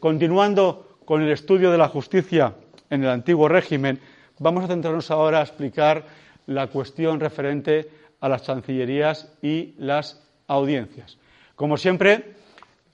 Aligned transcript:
Continuando 0.00 0.96
con 1.04 1.20
el 1.22 1.30
estudio 1.30 1.70
de 1.70 1.78
la 1.78 1.88
justicia 1.88 2.54
en 2.88 3.04
el 3.04 3.10
antiguo 3.10 3.48
régimen, 3.48 4.00
vamos 4.38 4.64
a 4.64 4.68
centrarnos 4.68 5.10
ahora 5.10 5.40
a 5.40 5.42
explicar 5.42 6.04
la 6.46 6.68
cuestión 6.68 7.20
referente 7.20 7.90
a 8.20 8.28
las 8.28 8.42
chancillerías 8.42 9.30
y 9.42 9.74
las 9.78 10.22
audiencias. 10.46 11.18
Como 11.54 11.76
siempre, 11.76 12.34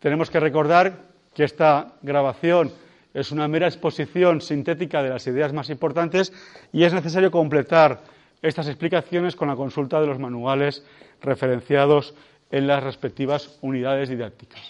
tenemos 0.00 0.30
que 0.30 0.41
recordar 0.41 1.06
que 1.33 1.45
esta 1.45 1.95
grabación 2.03 2.73
es 3.14 3.30
una 3.30 3.48
mera 3.48 3.66
exposición 3.66 4.41
sintética 4.41 5.03
de 5.03 5.11
las 5.11 5.27
ideas 5.27 5.53
más 5.53 5.70
importantes 5.70 6.33
y 6.73 6.84
es 6.84 6.92
necesario 6.92 7.30
completar 7.30 8.00
estas 8.42 8.69
explicaciones 8.69 9.37
con 9.37 9.48
la 9.48 9.56
consulta 9.56 10.00
de 10.00 10.06
los 10.06 10.19
manuales 10.19 10.84
referenciados 11.23 12.14
en 12.50 12.66
las 12.66 12.82
respectivas 12.82 13.59
unidades 13.60 14.09
didácticas. 14.09 14.60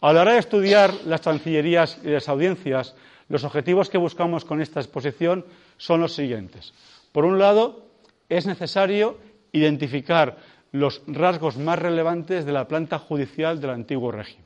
A 0.00 0.12
la 0.12 0.22
hora 0.22 0.32
de 0.32 0.38
estudiar 0.38 0.92
las 1.06 1.22
chancillerías 1.22 1.98
y 2.04 2.08
las 2.08 2.28
audiencias, 2.28 2.94
los 3.28 3.44
objetivos 3.44 3.88
que 3.88 3.98
buscamos 3.98 4.44
con 4.44 4.60
esta 4.60 4.80
exposición 4.80 5.46
son 5.76 6.00
los 6.00 6.14
siguientes. 6.14 6.74
Por 7.12 7.24
un 7.24 7.38
lado, 7.38 7.86
es 8.28 8.46
necesario 8.46 9.18
identificar 9.52 10.36
los 10.72 11.02
rasgos 11.06 11.56
más 11.56 11.78
relevantes 11.78 12.44
de 12.44 12.52
la 12.52 12.66
planta 12.66 12.98
judicial 12.98 13.60
del 13.60 13.70
antiguo 13.70 14.10
régimen. 14.10 14.44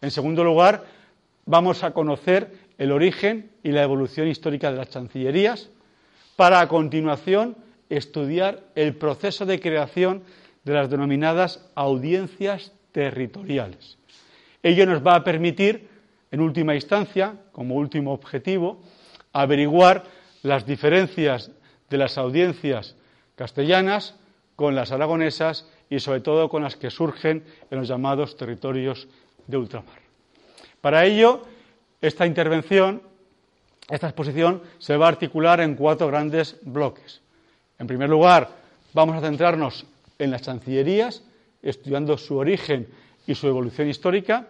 En 0.00 0.10
segundo 0.10 0.44
lugar, 0.44 0.84
vamos 1.44 1.82
a 1.82 1.92
conocer 1.92 2.52
el 2.78 2.92
origen 2.92 3.50
y 3.62 3.72
la 3.72 3.82
evolución 3.82 4.28
histórica 4.28 4.70
de 4.70 4.78
las 4.78 4.90
chancillerías 4.90 5.70
para 6.36 6.60
a 6.60 6.68
continuación 6.68 7.56
estudiar 7.88 8.60
el 8.74 8.96
proceso 8.96 9.46
de 9.46 9.60
creación 9.60 10.22
de 10.64 10.72
las 10.72 10.90
denominadas 10.90 11.60
audiencias 11.74 12.72
territoriales. 12.92 13.98
Ello 14.62 14.86
nos 14.86 15.06
va 15.06 15.16
a 15.16 15.24
permitir, 15.24 15.88
en 16.30 16.40
última 16.40 16.74
instancia, 16.74 17.36
como 17.52 17.76
último 17.76 18.12
objetivo, 18.12 18.80
averiguar 19.32 20.04
las 20.42 20.66
diferencias 20.66 21.50
de 21.90 21.98
las 21.98 22.18
audiencias 22.18 22.96
castellanas 23.36 24.14
con 24.56 24.74
las 24.74 24.92
aragonesas 24.92 25.68
y 25.90 26.00
sobre 26.00 26.20
todo 26.20 26.48
con 26.48 26.62
las 26.62 26.76
que 26.76 26.90
surgen 26.90 27.44
en 27.70 27.78
los 27.78 27.88
llamados 27.88 28.36
territorios 28.36 29.08
de 29.46 29.56
ultramar. 29.56 29.98
Para 30.80 31.04
ello, 31.04 31.44
esta 32.00 32.26
intervención, 32.26 33.02
esta 33.88 34.08
exposición, 34.08 34.62
se 34.78 34.96
va 34.96 35.06
a 35.06 35.10
articular 35.10 35.60
en 35.60 35.74
cuatro 35.74 36.06
grandes 36.08 36.56
bloques. 36.62 37.20
En 37.78 37.86
primer 37.86 38.08
lugar, 38.08 38.50
vamos 38.92 39.16
a 39.16 39.20
centrarnos 39.20 39.86
en 40.24 40.30
las 40.30 40.42
chancillerías, 40.42 41.22
estudiando 41.62 42.18
su 42.18 42.36
origen 42.36 42.88
y 43.26 43.34
su 43.34 43.46
evolución 43.46 43.88
histórica, 43.88 44.48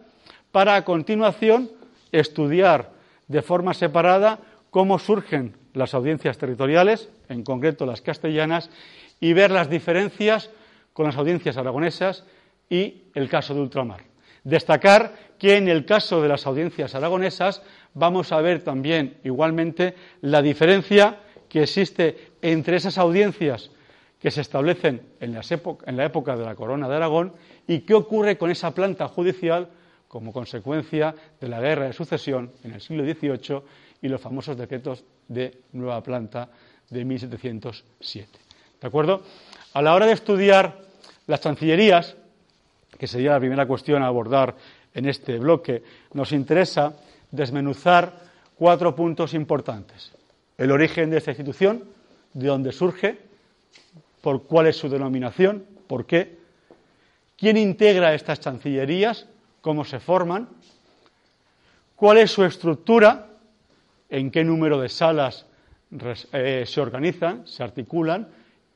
para 0.50 0.76
a 0.76 0.84
continuación 0.84 1.70
estudiar 2.12 2.92
de 3.28 3.42
forma 3.42 3.74
separada 3.74 4.40
cómo 4.70 4.98
surgen 4.98 5.56
las 5.72 5.94
audiencias 5.94 6.38
territoriales, 6.38 7.08
en 7.28 7.42
concreto 7.42 7.86
las 7.86 8.00
castellanas, 8.00 8.70
y 9.20 9.32
ver 9.32 9.50
las 9.50 9.68
diferencias 9.68 10.50
con 10.92 11.06
las 11.06 11.16
audiencias 11.16 11.56
aragonesas 11.56 12.24
y 12.70 13.04
el 13.14 13.28
caso 13.28 13.54
de 13.54 13.60
ultramar. 13.60 14.04
Destacar 14.44 15.34
que 15.38 15.56
en 15.56 15.68
el 15.68 15.84
caso 15.84 16.22
de 16.22 16.28
las 16.28 16.46
audiencias 16.46 16.94
aragonesas 16.94 17.62
vamos 17.94 18.30
a 18.32 18.40
ver 18.40 18.62
también 18.62 19.18
igualmente 19.24 19.94
la 20.20 20.42
diferencia 20.42 21.20
que 21.48 21.62
existe 21.62 22.32
entre 22.42 22.76
esas 22.76 22.98
audiencias 22.98 23.70
que 24.24 24.30
se 24.30 24.40
establecen 24.40 25.02
en, 25.20 25.34
la 25.34 26.04
época 26.06 26.34
de 26.34 26.46
la 26.46 26.54
Corona 26.54 26.88
de 26.88 26.96
Aragón 26.96 27.34
y 27.68 27.80
qué 27.80 27.92
ocurre 27.92 28.38
con 28.38 28.50
esa 28.50 28.70
planta 28.70 29.06
judicial 29.06 29.68
como 30.08 30.32
consecuencia 30.32 31.14
de 31.38 31.46
la 31.46 31.60
guerra 31.60 31.84
de 31.84 31.92
sucesión 31.92 32.50
en 32.62 32.72
el 32.72 32.80
siglo 32.80 33.04
XVIII 33.04 33.60
y 34.00 34.08
los 34.08 34.22
famosos 34.22 34.56
decretos 34.56 35.04
de 35.28 35.58
nueva 35.72 36.02
planta 36.02 36.48
de 36.88 37.04
1707. 37.04 38.30
¿De 38.80 38.88
acuerdo? 38.88 39.24
A 39.74 39.82
la 39.82 39.92
hora 39.92 40.06
de 40.06 40.12
estudiar 40.12 40.80
las 41.26 41.42
chancillerías, 41.42 42.16
que 42.96 43.06
sería 43.06 43.32
la 43.32 43.40
primera 43.40 43.66
cuestión 43.66 44.02
a 44.02 44.06
abordar 44.06 44.56
en 44.94 45.06
este 45.06 45.38
bloque, 45.38 45.82
nos 46.14 46.32
interesa 46.32 46.96
desmenuzar 47.30 48.20
cuatro 48.56 48.96
puntos 48.96 49.34
importantes. 49.34 50.12
El 50.56 50.72
origen 50.72 51.10
de 51.10 51.18
esta 51.18 51.32
institución, 51.32 51.84
de 52.32 52.46
dónde 52.46 52.72
surge, 52.72 53.34
por 54.24 54.44
cuál 54.44 54.68
es 54.68 54.76
su 54.76 54.88
denominación, 54.88 55.66
por 55.86 56.06
qué, 56.06 56.38
quién 57.36 57.58
integra 57.58 58.14
estas 58.14 58.40
chancillerías, 58.40 59.28
cómo 59.60 59.84
se 59.84 60.00
forman, 60.00 60.48
cuál 61.94 62.16
es 62.16 62.30
su 62.30 62.42
estructura, 62.42 63.26
en 64.08 64.30
qué 64.30 64.42
número 64.42 64.80
de 64.80 64.88
salas 64.88 65.44
eh, 66.32 66.64
se 66.66 66.80
organizan, 66.80 67.46
se 67.46 67.62
articulan 67.62 68.28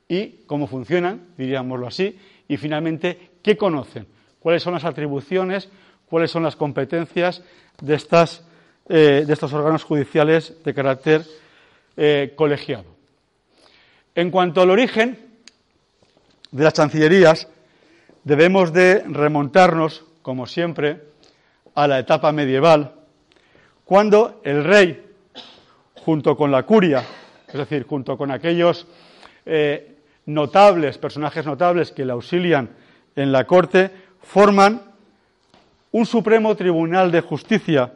y 0.07 0.45
cómo 0.45 0.67
funcionan, 0.67 1.29
diríamoslo 1.39 1.87
así, 1.87 2.19
y 2.47 2.59
finalmente 2.59 3.31
qué 3.43 3.57
conocen, 3.57 4.07
cuáles 4.41 4.63
son 4.63 4.75
las 4.75 4.85
atribuciones, 4.85 5.71
cuáles 6.05 6.31
son 6.31 6.43
las 6.43 6.57
competencias 6.57 7.43
de, 7.81 7.95
estas, 7.95 8.47
eh, 8.91 9.25
de 9.27 9.33
estos 9.33 9.51
órganos 9.55 9.83
judiciales 9.83 10.63
de 10.63 10.75
carácter 10.75 11.25
eh, 11.97 12.35
colegiado. 12.37 12.85
En 14.15 14.31
cuanto 14.31 14.61
al 14.61 14.69
origen, 14.69 15.28
de 16.51 16.65
las 16.65 16.75
Chancillerías, 16.75 17.49
debemos 18.25 18.73
de 18.73 19.03
remontarnos, 19.07 20.05
como 20.23 20.47
siempre, 20.47 21.03
a 21.75 21.87
la 21.87 21.99
etapa 21.99 22.33
medieval, 22.33 22.93
cuando 23.85 24.41
el 24.45 24.65
rey, 24.65 25.03
junto 25.95 26.37
con 26.37 26.51
la 26.51 26.65
curia, 26.65 27.05
es 27.47 27.55
decir, 27.55 27.87
junto 27.87 28.19
con 28.19 28.31
aquellos 28.31 28.87
eh, 29.47 29.97
notables, 30.27 30.99
personajes 30.99 31.47
notables 31.47 31.93
que 31.93 32.05
le 32.05 32.13
auxilian 32.13 32.71
en 33.17 33.33
la 33.33 33.47
corte, 33.47 33.91
forman 34.23 34.83
un 35.93 36.05
Supremo 36.05 36.55
Tribunal 36.55 37.11
de 37.11 37.23
Justicia 37.23 37.93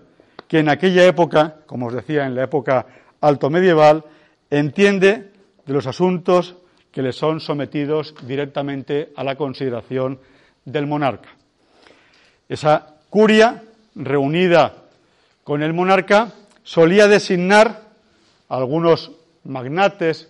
que 0.48 0.60
en 0.60 0.68
aquella 0.68 1.04
época, 1.04 1.56
como 1.66 1.86
os 1.86 1.94
decía, 1.94 2.26
en 2.26 2.34
la 2.34 2.44
época 2.44 2.86
alto 3.20 3.50
medieval, 3.50 4.04
entiende 4.50 5.32
de 5.66 5.72
los 5.72 5.86
asuntos 5.86 6.56
que 6.92 7.02
le 7.02 7.12
son 7.12 7.40
sometidos 7.40 8.14
directamente 8.22 9.12
a 9.16 9.24
la 9.24 9.36
consideración 9.36 10.20
del 10.64 10.86
monarca. 10.86 11.30
Esa 12.48 12.96
curia, 13.08 13.64
reunida 13.94 14.74
con 15.42 15.62
el 15.62 15.72
monarca, 15.72 16.32
solía 16.62 17.08
designar 17.08 17.82
a 18.48 18.56
algunos 18.56 19.12
magnates, 19.44 20.28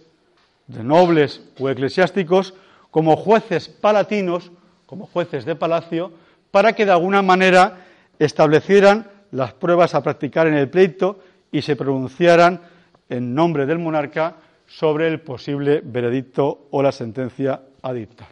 de 0.69 0.85
nobles 0.85 1.43
o 1.59 1.69
eclesiásticos, 1.69 2.55
como 2.91 3.17
jueces 3.17 3.69
palatinos, 3.69 4.53
como 4.87 5.07
jueces 5.07 5.45
de 5.45 5.57
palacio, 5.57 6.13
para 6.51 6.75
que 6.75 6.87
de 6.87 6.93
alguna 6.93 7.23
manera 7.23 7.85
establecieran 8.19 9.11
las 9.33 9.53
pruebas 9.53 9.95
a 9.95 10.03
practicar 10.03 10.47
en 10.47 10.55
el 10.55 10.69
pleito 10.69 11.19
y 11.51 11.63
se 11.63 11.77
pronunciaran 11.77 12.61
en 13.09 13.35
nombre 13.35 13.67
del 13.67 13.79
monarca 13.79 14.37
sobre 14.73 15.07
el 15.07 15.21
posible 15.21 15.83
veredicto 15.85 16.67
o 16.71 16.83
la 16.83 16.93
sentencia 16.93 17.61
a 17.83 17.93
dictar. 17.93 18.29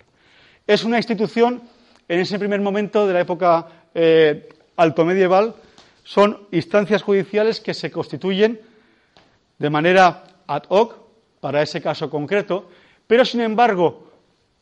Es 0.66 0.84
una 0.84 0.96
institución, 0.96 1.60
en 2.08 2.20
ese 2.20 2.38
primer 2.38 2.62
momento 2.62 3.06
de 3.06 3.12
la 3.12 3.20
época 3.20 3.66
eh, 3.94 4.48
alto 4.76 5.04
medieval, 5.04 5.54
son 6.02 6.46
instancias 6.50 7.02
judiciales 7.02 7.60
que 7.60 7.74
se 7.74 7.90
constituyen 7.90 8.58
de 9.58 9.68
manera 9.68 10.24
ad 10.46 10.62
hoc 10.68 10.94
para 11.40 11.60
ese 11.60 11.82
caso 11.82 12.08
concreto, 12.08 12.70
pero 13.06 13.26
sin 13.26 13.42
embargo, 13.42 14.10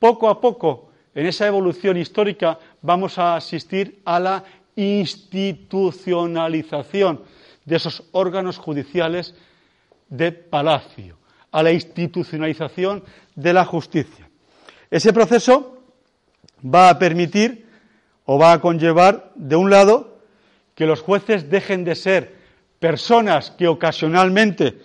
poco 0.01 0.29
a 0.29 0.41
poco, 0.41 0.91
en 1.15 1.27
esa 1.27 1.47
evolución 1.47 1.97
histórica, 1.97 2.59
vamos 2.83 3.19
a 3.19 3.37
asistir 3.37 4.01
a 4.05 4.19
la 4.19 4.43
institucionalización 4.75 7.23
de 7.65 7.77
esos 7.77 8.03
órganos 8.11 8.59
judiciales 8.59 9.37
de 10.09 10.33
palacio 10.33 11.18
a 11.51 11.63
la 11.63 11.73
institucionalización 11.73 13.05
de 13.35 13.53
la 13.53 13.65
justicia. 13.65 14.29
Ese 14.91 15.13
proceso 15.13 15.83
va 16.65 16.91
a 16.91 16.99
permitir 16.99 17.67
o 18.25 18.39
va 18.39 18.53
a 18.53 18.61
conllevar, 18.61 19.33
de 19.35 19.57
un 19.57 19.71
lado, 19.71 20.19
que 20.75 20.87
los 20.87 21.01
jueces 21.01 21.51
dejen 21.51 21.85
de 21.85 21.95
ser 21.95 22.37
personas 22.79 23.51
que 23.51 23.69
ocasionalmente 23.69 24.79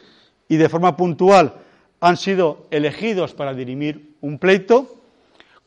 y 0.47 0.57
de 0.57 0.69
forma 0.69 0.97
puntual 0.97 1.55
han 1.99 2.17
sido 2.17 2.67
elegidos 2.71 3.33
para 3.33 3.53
dirimir 3.53 4.15
un 4.21 4.39
pleito, 4.39 5.01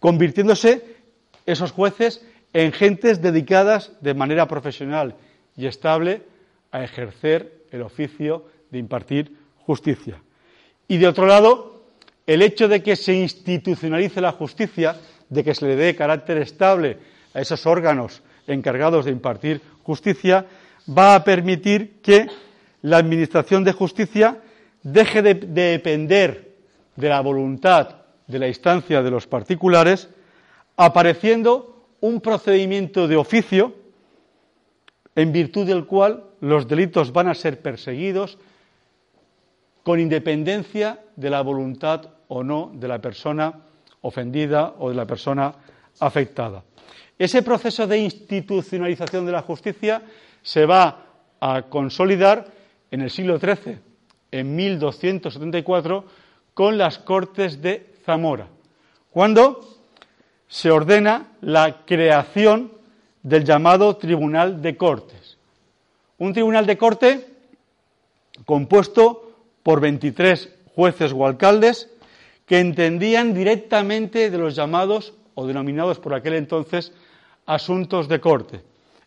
convirtiéndose 0.01 0.85
esos 1.47 1.73
jueces 1.73 2.25
en 2.53 2.73
gentes 2.73 3.23
dedicadas 3.23 3.93
de 4.01 4.15
manera 4.15 4.49
profesional 4.49 5.15
y 5.57 5.67
estable 5.67 6.23
a 6.73 6.83
ejercer 6.83 7.65
el 7.71 7.83
oficio 7.83 8.47
de 8.71 8.79
impartir 8.79 9.37
justicia. 9.59 10.21
Y 10.89 10.99
de 10.99 11.09
otro 11.09 11.27
lado, 11.27 11.83
el 12.27 12.43
hecho 12.43 12.69
de 12.69 12.83
que 12.83 12.97
se 12.97 13.15
institucionalice 13.15 14.21
la 14.21 14.33
justicia, 14.33 14.97
de 15.29 15.43
que 15.43 15.55
se 15.55 15.67
le 15.67 15.77
dé 15.77 15.97
carácter 15.97 16.39
estable 16.39 16.99
a 17.35 17.41
esos 17.41 17.67
órganos 17.67 18.23
encargados 18.47 19.05
de 19.05 19.11
impartir 19.11 19.61
justicia, 19.83 20.47
va 20.89 21.17
a 21.17 21.25
permitir 21.25 22.01
que 22.01 22.27
la 22.83 22.99
Administración 22.99 23.65
de 23.65 23.73
Justicia 23.73 24.41
deje 24.83 25.23
de, 25.23 25.35
depender 25.35 26.55
de 26.95 27.09
la 27.09 27.21
voluntad 27.21 27.97
de 28.27 28.39
la 28.39 28.49
instancia 28.49 29.03
de 29.03 29.11
los 29.11 29.27
particulares, 29.27 30.09
apareciendo 30.77 31.87
un 32.01 32.21
procedimiento 32.21 33.09
de 33.09 33.17
oficio 33.17 33.75
en 35.15 35.33
virtud 35.33 35.67
del 35.67 35.87
cual 35.87 36.25
los 36.41 36.69
delitos 36.69 37.13
van 37.13 37.29
a 37.29 37.35
ser 37.35 37.61
perseguidos 37.61 38.39
con 39.87 40.01
independencia 40.01 40.99
de 41.15 41.31
la 41.31 41.43
voluntad 41.43 42.11
o 42.27 42.43
no 42.43 42.73
de 42.75 42.89
la 42.89 42.99
persona 42.99 43.55
ofendida 44.01 44.75
o 44.81 44.89
de 44.89 44.97
la 44.97 45.07
persona 45.07 45.55
afectada. 46.01 46.65
Ese 47.17 47.41
proceso 47.45 47.87
de 47.87 47.99
institucionalización 47.99 49.25
de 49.25 49.31
la 49.31 49.43
justicia 49.43 50.03
se 50.43 50.67
va 50.67 51.07
a 51.39 51.63
consolidar 51.71 52.49
en 52.91 53.03
el 53.03 53.13
siglo 53.13 53.39
XIII, 53.39 53.79
en 54.33 54.57
1274, 54.57 56.05
con 56.53 56.77
las 56.77 56.99
Cortes 56.99 57.63
de 57.63 57.95
Zamora, 58.05 58.49
cuando 59.13 59.61
se 60.49 60.73
ordena 60.73 61.29
la 61.43 61.85
creación 61.87 62.73
del 63.23 63.45
llamado 63.45 63.97
Tribunal 63.97 64.61
de 64.61 64.77
Cortes. 64.77 65.39
Un 66.19 66.33
tribunal 66.33 66.67
de 66.67 66.77
corte 66.77 67.27
compuesto 68.45 69.26
por 69.67 69.81
23 69.81 70.49
jueces 70.77 71.11
o 71.11 71.27
alcaldes 71.27 71.91
que 72.47 72.61
entendían 72.61 73.35
directamente 73.35 74.31
de 74.31 74.39
los 74.39 74.55
llamados 74.55 75.13
o 75.35 75.45
denominados 75.45 75.99
por 75.99 76.15
aquel 76.15 76.35
entonces 76.35 76.93
asuntos 77.47 78.07
de 78.07 78.21
corte, 78.21 78.63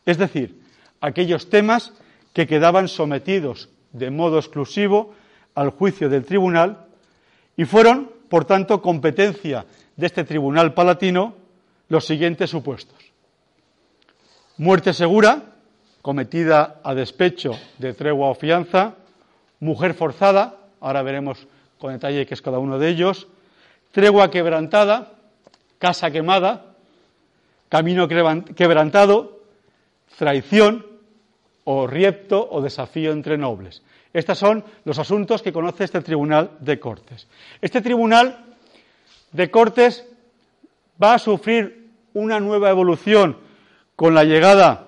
es 0.05 0.17
decir, 0.17 0.59
aquellos 0.99 1.49
temas 1.49 1.93
que 2.33 2.45
quedaban 2.45 2.89
sometidos 2.89 3.69
de 3.93 4.11
modo 4.11 4.37
exclusivo 4.37 5.15
al 5.55 5.69
juicio 5.69 6.09
del 6.09 6.25
tribunal 6.25 6.87
y 7.55 7.63
fueron, 7.63 8.11
por 8.27 8.43
tanto, 8.43 8.81
competencia 8.81 9.65
de 9.95 10.07
este 10.07 10.25
tribunal 10.25 10.73
palatino 10.73 11.35
los 11.87 12.05
siguientes 12.05 12.49
supuestos. 12.49 12.99
Muerte 14.57 14.91
segura, 14.91 15.55
cometida 16.01 16.81
a 16.83 16.93
despecho 16.93 17.55
de 17.77 17.93
tregua 17.93 18.27
o 18.27 18.35
fianza, 18.35 18.98
mujer 19.59 19.93
forzada, 19.93 20.57
ahora 20.79 21.01
veremos 21.01 21.47
con 21.77 21.93
detalle 21.93 22.25
qué 22.25 22.33
es 22.33 22.41
cada 22.41 22.59
uno 22.59 22.79
de 22.79 22.89
ellos, 22.89 23.27
tregua 23.91 24.29
quebrantada, 24.29 25.13
casa 25.77 26.11
quemada, 26.11 26.65
camino 27.69 28.07
quebrantado, 28.07 29.39
traición 30.17 30.85
o 31.63 31.87
riepto 31.87 32.47
o 32.51 32.61
desafío 32.61 33.11
entre 33.11 33.37
nobles. 33.37 33.83
Estos 34.11 34.37
son 34.37 34.63
los 34.85 34.97
asuntos 34.97 35.41
que 35.41 35.53
conoce 35.53 35.83
este 35.83 36.01
Tribunal 36.01 36.57
de 36.59 36.79
Cortes. 36.79 37.27
Este 37.61 37.81
Tribunal 37.81 38.43
de 39.31 39.51
Cortes 39.51 40.05
va 41.01 41.13
a 41.13 41.19
sufrir 41.19 41.89
una 42.13 42.39
nueva 42.39 42.69
evolución 42.69 43.37
con 43.95 44.15
la 44.15 44.23
llegada 44.23 44.87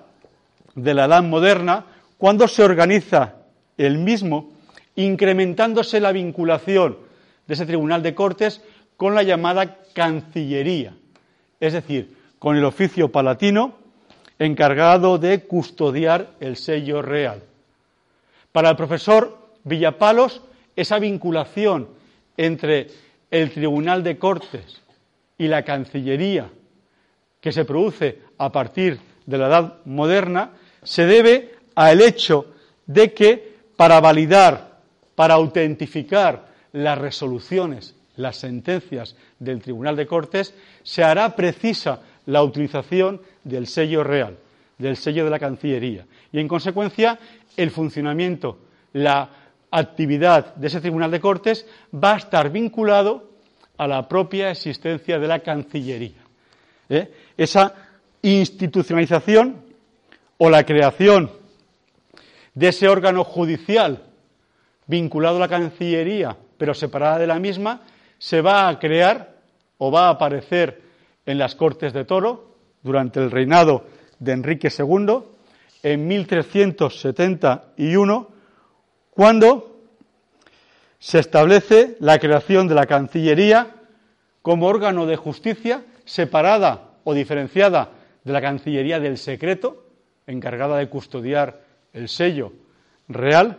de 0.74 0.94
la 0.94 1.04
edad 1.04 1.22
moderna, 1.22 1.84
cuando 2.18 2.48
se 2.48 2.64
organiza 2.64 3.36
el 3.76 3.98
mismo, 3.98 4.51
incrementándose 4.96 6.00
la 6.00 6.12
vinculación 6.12 6.98
de 7.46 7.54
ese 7.54 7.66
Tribunal 7.66 8.02
de 8.02 8.14
Cortes 8.14 8.62
con 8.96 9.14
la 9.14 9.22
llamada 9.22 9.78
Cancillería, 9.94 10.94
es 11.60 11.72
decir, 11.72 12.16
con 12.38 12.56
el 12.56 12.64
oficio 12.64 13.10
palatino 13.10 13.74
encargado 14.38 15.18
de 15.18 15.44
custodiar 15.44 16.30
el 16.40 16.56
sello 16.56 17.02
real. 17.02 17.42
Para 18.50 18.70
el 18.70 18.76
profesor 18.76 19.38
Villapalos, 19.64 20.42
esa 20.74 20.98
vinculación 20.98 21.88
entre 22.36 22.88
el 23.30 23.50
Tribunal 23.50 24.02
de 24.02 24.18
Cortes 24.18 24.82
y 25.38 25.48
la 25.48 25.62
Cancillería, 25.62 26.50
que 27.40 27.52
se 27.52 27.64
produce 27.64 28.20
a 28.38 28.50
partir 28.50 28.98
de 29.26 29.38
la 29.38 29.46
Edad 29.46 29.78
Moderna, 29.84 30.50
se 30.82 31.06
debe 31.06 31.54
al 31.74 32.00
hecho 32.00 32.46
de 32.86 33.12
que 33.12 33.56
para 33.76 34.00
validar, 34.00 34.71
para 35.14 35.34
autentificar 35.34 36.48
las 36.72 36.98
resoluciones, 36.98 37.94
las 38.16 38.36
sentencias 38.36 39.16
del 39.38 39.60
Tribunal 39.60 39.96
de 39.96 40.06
Cortes, 40.06 40.54
se 40.82 41.02
hará 41.02 41.34
precisa 41.36 42.00
la 42.26 42.42
utilización 42.42 43.20
del 43.44 43.66
sello 43.66 44.04
real, 44.04 44.36
del 44.78 44.96
sello 44.96 45.24
de 45.24 45.30
la 45.30 45.38
Cancillería. 45.38 46.06
Y, 46.32 46.40
en 46.40 46.48
consecuencia, 46.48 47.18
el 47.56 47.70
funcionamiento, 47.70 48.58
la 48.92 49.28
actividad 49.70 50.54
de 50.54 50.66
ese 50.66 50.80
Tribunal 50.80 51.10
de 51.10 51.20
Cortes 51.20 51.66
va 51.94 52.14
a 52.14 52.18
estar 52.18 52.50
vinculado 52.50 53.30
a 53.76 53.86
la 53.86 54.08
propia 54.08 54.50
existencia 54.50 55.18
de 55.18 55.26
la 55.26 55.40
Cancillería. 55.40 56.22
¿Eh? 56.88 57.10
Esa 57.36 57.74
institucionalización 58.22 59.56
o 60.38 60.50
la 60.50 60.64
creación 60.64 61.30
de 62.54 62.68
ese 62.68 62.88
órgano 62.88 63.24
judicial 63.24 64.02
vinculado 64.86 65.36
a 65.36 65.40
la 65.40 65.48
Cancillería, 65.48 66.36
pero 66.56 66.74
separada 66.74 67.18
de 67.18 67.26
la 67.26 67.38
misma, 67.38 67.82
se 68.18 68.40
va 68.40 68.68
a 68.68 68.78
crear 68.78 69.36
o 69.78 69.90
va 69.90 70.06
a 70.06 70.10
aparecer 70.10 70.80
en 71.26 71.38
las 71.38 71.54
Cortes 71.54 71.92
de 71.92 72.04
Toro 72.04 72.56
durante 72.82 73.20
el 73.20 73.30
reinado 73.30 73.84
de 74.18 74.32
Enrique 74.32 74.70
II 74.76 75.18
en 75.82 76.06
1371, 76.06 78.28
cuando 79.10 79.80
se 80.98 81.18
establece 81.18 81.96
la 81.98 82.18
creación 82.20 82.68
de 82.68 82.76
la 82.76 82.86
Cancillería 82.86 83.74
como 84.40 84.66
órgano 84.66 85.04
de 85.06 85.16
justicia 85.16 85.84
separada 86.04 86.92
o 87.04 87.14
diferenciada 87.14 87.90
de 88.22 88.32
la 88.32 88.40
Cancillería 88.40 89.00
del 89.00 89.18
Secreto, 89.18 89.84
encargada 90.26 90.78
de 90.78 90.88
custodiar 90.88 91.60
el 91.92 92.08
sello 92.08 92.52
real, 93.08 93.58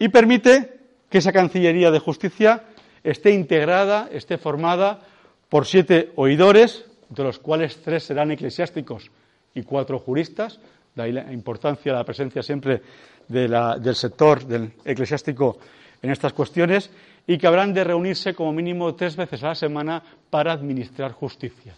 y 0.00 0.08
permite 0.08 0.80
que 1.08 1.18
esa 1.18 1.32
Cancillería 1.32 1.92
de 1.92 1.98
Justicia 2.00 2.64
esté 3.04 3.32
integrada, 3.32 4.08
esté 4.10 4.38
formada 4.38 5.00
por 5.48 5.66
siete 5.66 6.10
oidores, 6.16 6.86
de 7.10 7.22
los 7.22 7.38
cuales 7.38 7.82
tres 7.82 8.04
serán 8.04 8.30
eclesiásticos 8.30 9.10
y 9.54 9.62
cuatro 9.62 9.98
juristas, 9.98 10.58
de 10.94 11.02
ahí 11.02 11.12
la 11.12 11.30
importancia 11.32 11.92
la 11.92 12.04
presencia 12.04 12.42
siempre 12.42 12.80
del 13.28 13.94
sector 13.94 14.44
del 14.44 14.72
eclesiástico 14.84 15.58
en 16.02 16.10
estas 16.10 16.32
cuestiones, 16.32 16.90
y 17.26 17.36
que 17.36 17.46
habrán 17.46 17.74
de 17.74 17.84
reunirse 17.84 18.34
como 18.34 18.52
mínimo 18.52 18.94
tres 18.94 19.16
veces 19.16 19.44
a 19.44 19.48
la 19.48 19.54
semana 19.54 20.02
para 20.30 20.52
administrar 20.52 21.12
justicia. 21.12 21.74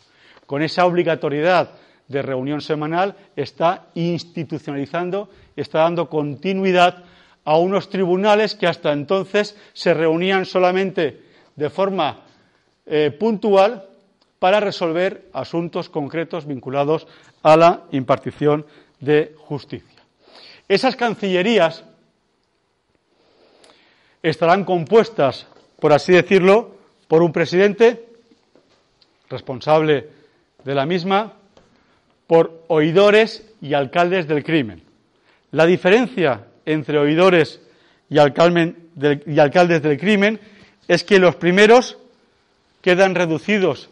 Con 0.47 0.62
esa 0.62 0.87
obligatoriedad 0.87 1.73
de 2.07 2.23
reunión 2.23 2.61
semanal 2.61 3.17
está 3.35 3.87
institucionalizando, 3.95 5.29
está 5.57 5.81
dando 5.81 6.09
continuidad 6.09 7.05
a 7.45 7.59
unos 7.59 7.89
tribunales 7.89 8.55
que 8.55 8.67
hasta 8.67 8.93
entonces 8.93 9.57
se 9.73 9.95
reunían 9.95 10.47
solamente 10.47 11.21
de 11.57 11.71
forma 11.71 12.21
eh, 12.87 13.11
puntual 13.19 13.89
para 14.39 14.61
resolver 14.61 15.29
asuntos 15.33 15.89
concretos 15.89 16.47
vinculados 16.47 17.07
a 17.43 17.57
la 17.57 17.85
impartición 17.93 18.67
de 19.01 19.35
justicia. 19.39 20.03
Esas 20.69 20.97
cancillerías 20.97 21.85
estarán 24.23 24.65
compuestas, 24.65 25.47
por 25.79 25.93
así 25.93 26.13
decirlo, 26.13 26.77
por 27.09 27.23
un 27.23 27.33
presidente 27.33 28.09
responsable 29.29 30.09
de 30.65 30.75
la 30.75 30.87
misma, 30.87 31.35
por 32.27 32.65
oidores 32.69 33.53
y 33.61 33.75
alcaldes 33.75 34.27
del 34.27 34.45
crimen. 34.45 34.83
La 35.51 35.67
diferencia 35.67 36.47
entre 36.66 36.99
oidores 36.99 37.61
y, 38.09 38.19
alcaldes 38.19 39.83
del 39.83 39.99
crimen 39.99 40.40
es 40.88 41.04
que 41.04 41.19
los 41.19 41.37
primeros 41.37 41.99
quedan 42.81 43.14
reducidos, 43.14 43.88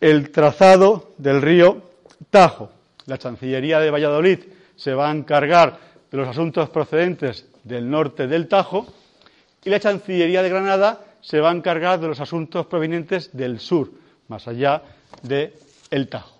el 0.00 0.30
trazado 0.30 1.12
del 1.18 1.42
río 1.42 1.82
Tajo. 2.30 2.70
La 3.06 3.18
Chancillería 3.18 3.80
de 3.80 3.90
Valladolid 3.90 4.38
se 4.76 4.94
va 4.94 5.10
a 5.10 5.14
encargar 5.14 5.78
de 6.10 6.16
los 6.16 6.28
asuntos 6.28 6.70
procedentes 6.70 7.46
del 7.64 7.90
norte 7.90 8.26
del 8.26 8.48
Tajo 8.48 8.86
y 9.64 9.70
la 9.70 9.80
Chancillería 9.80 10.42
de 10.42 10.48
Granada 10.48 11.04
se 11.20 11.40
va 11.40 11.50
a 11.50 11.54
encargar 11.54 12.00
de 12.00 12.08
los 12.08 12.20
asuntos 12.20 12.66
provenientes 12.66 13.30
del 13.36 13.60
sur, 13.60 13.90
más 14.28 14.48
allá 14.48 14.82
del 15.22 15.52
el 15.90 16.08
Tajo. 16.08 16.38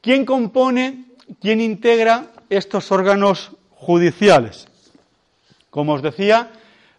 ¿Quién 0.00 0.24
compone, 0.24 1.06
quién 1.40 1.60
integra 1.60 2.30
estos 2.48 2.92
órganos 2.92 3.52
judiciales? 3.70 4.68
Como 5.70 5.94
os 5.94 6.02
decía, 6.02 6.52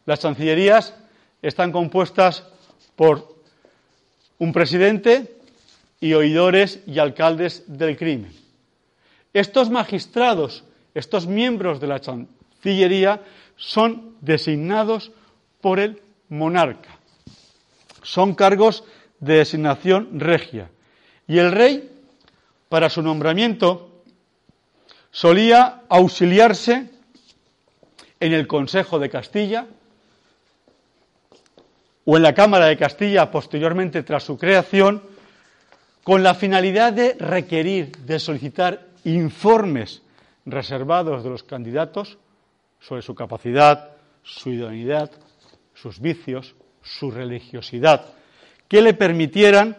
las 0.05 0.19
chancillerías 0.19 0.93
están 1.41 1.71
compuestas 1.71 2.43
por 2.95 3.35
un 4.39 4.51
presidente 4.51 5.37
y 5.99 6.13
oidores 6.13 6.81
y 6.85 6.99
alcaldes 6.99 7.63
del 7.67 7.95
crimen. 7.95 8.33
Estos 9.33 9.69
magistrados, 9.69 10.63
estos 10.93 11.27
miembros 11.27 11.79
de 11.79 11.87
la 11.87 12.01
Chancillería, 12.01 13.21
son 13.55 14.15
designados 14.21 15.11
por 15.61 15.79
el 15.79 16.01
monarca. 16.29 16.97
Son 18.03 18.35
cargos 18.35 18.83
de 19.19 19.37
designación 19.37 20.19
regia. 20.19 20.69
Y 21.27 21.39
el 21.39 21.51
rey, 21.51 21.91
para 22.69 22.89
su 22.89 23.01
nombramiento, 23.01 23.89
solía 25.11 25.81
auxiliarse 25.89 26.89
en 28.19 28.33
el 28.33 28.47
Consejo 28.47 28.99
de 28.99 29.09
Castilla, 29.09 29.67
o 32.05 32.17
en 32.17 32.23
la 32.23 32.35
Cámara 32.35 32.67
de 32.67 32.77
Castilla 32.77 33.31
posteriormente 33.31 34.03
tras 34.03 34.23
su 34.23 34.37
creación, 34.37 35.01
con 36.03 36.21
la 36.21 36.35
finalidad 36.35 36.93
de 36.93 37.15
requerir, 37.15 37.97
de 37.97 38.19
solicitar 38.19 38.85
informes 39.05 40.03
reservados 40.45 41.23
de 41.23 41.31
los 41.31 41.41
candidatos 41.41 42.19
sobre 42.79 43.01
su 43.01 43.15
capacidad, 43.15 43.91
su 44.23 44.51
idoneidad, 44.51 45.11
sus 45.73 45.99
vicios, 45.99 46.55
su 46.81 47.11
religiosidad, 47.11 48.05
que 48.67 48.81
le 48.81 48.93
permitieran 48.93 49.77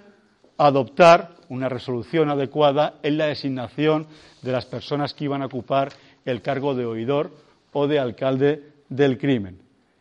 adoptar 0.59 1.37
una 1.49 1.69
resolución 1.69 2.31
adecuada 2.31 2.99
en 3.03 3.19
la 3.19 3.27
designación 3.27 4.07
de 4.43 4.53
las 4.53 4.67
personas 4.67 5.15
que 5.15 5.25
iban 5.25 5.43
a 5.43 5.47
ocupar 5.47 5.93
el 6.25 6.43
cargo 6.43 6.75
de 6.75 6.87
oidor 6.87 7.31
o 7.73 7.87
de 7.87 7.99
alcalde 7.99 8.73
del 8.89 9.19
crimen. 9.19 9.61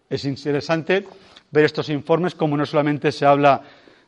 Es 0.09 0.25
interesante 0.25 1.05
ver 1.51 1.65
estos 1.65 1.89
informes 1.89 2.35
como 2.35 2.57
no 2.57 2.65
solamente 2.65 3.11
se 3.11 3.25
habla 3.25 3.61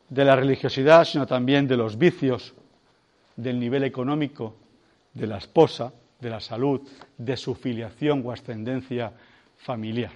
de 0.10 0.26
la 0.26 0.36
religiosidad, 0.36 1.06
sino 1.06 1.26
también 1.28 1.68
de 1.68 1.78
los 1.78 1.98
vicios, 1.98 2.54
del 3.36 3.60
nivel 3.60 3.84
económico 3.84 4.56
de 5.14 5.28
la 5.28 5.38
esposa, 5.38 5.92
de 6.20 6.30
la 6.30 6.40
salud, 6.40 6.82
de 7.18 7.38
su 7.38 7.56
filiación 7.56 8.24
o 8.26 8.32
ascendencia 8.32 9.12
familiar, 9.58 10.12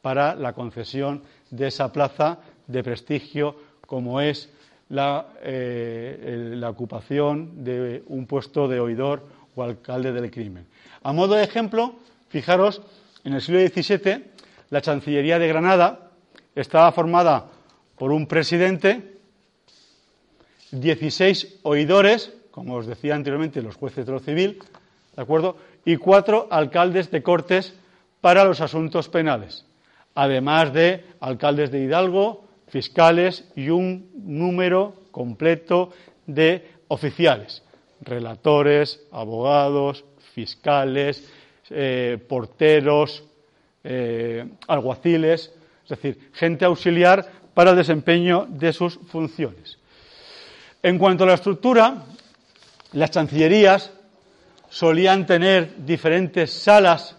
para 0.00 0.34
la 0.34 0.52
concesión 0.52 1.22
de 1.50 1.68
esa 1.68 1.92
plaza 1.92 2.38
de 2.66 2.82
prestigio 2.82 3.56
como 3.86 4.20
es 4.20 4.50
la, 4.88 5.26
eh, 5.42 6.60
ocupación 6.66 7.64
de 7.64 8.02
un 8.08 8.26
puesto 8.26 8.68
de 8.68 8.80
oidor 8.80 9.26
o 9.54 9.62
alcalde 9.62 10.12
del 10.12 10.30
crimen. 10.30 10.66
A 11.02 11.12
modo 11.12 11.34
de 11.34 11.44
ejemplo, 11.44 11.94
fijaros, 12.28 12.82
en 13.24 13.34
el 13.34 13.40
siglo 13.40 13.60
XVII, 13.60 14.24
la 14.70 14.80
Chancillería 14.80 15.38
de 15.38 15.48
Granada 15.48 16.10
estaba 16.54 16.92
formada 16.92 17.46
por 17.96 18.12
un 18.12 18.26
presidente, 18.26 19.18
16 20.72 21.60
oidores, 21.62 22.32
como 22.50 22.76
os 22.76 22.86
decía 22.86 23.14
anteriormente, 23.14 23.62
los 23.62 23.76
jueces 23.76 24.06
de 24.06 24.12
lo 24.12 24.20
civil, 24.20 24.58
¿de 25.14 25.22
acuerdo? 25.22 25.56
Y 25.84 25.96
cuatro 25.96 26.48
alcaldes 26.50 27.10
de 27.10 27.22
cortes 27.22 27.74
para 28.20 28.44
los 28.44 28.60
asuntos 28.60 29.08
penales, 29.08 29.64
además 30.14 30.72
de 30.72 31.04
alcaldes 31.20 31.70
de 31.70 31.82
Hidalgo, 31.82 32.44
fiscales 32.68 33.44
y 33.56 33.68
un 33.68 34.10
número 34.14 34.94
completo 35.10 35.90
de 36.26 36.70
oficiales, 36.88 37.62
relatores, 38.00 39.02
abogados, 39.12 40.04
fiscales, 40.34 41.28
eh, 41.70 42.18
porteros, 42.28 43.24
eh, 43.84 44.46
alguaciles, 44.68 45.52
es 45.84 45.88
decir, 45.88 46.30
gente 46.32 46.64
auxiliar 46.64 47.26
para 47.54 47.70
el 47.70 47.76
desempeño 47.76 48.46
de 48.48 48.72
sus 48.72 48.98
funciones. 49.08 49.78
En 50.82 50.98
cuanto 50.98 51.24
a 51.24 51.28
la 51.28 51.34
estructura, 51.34 52.04
las 52.92 53.10
chancillerías 53.10 53.92
solían 54.72 55.26
tener 55.26 55.84
diferentes 55.84 56.50
salas 56.50 57.14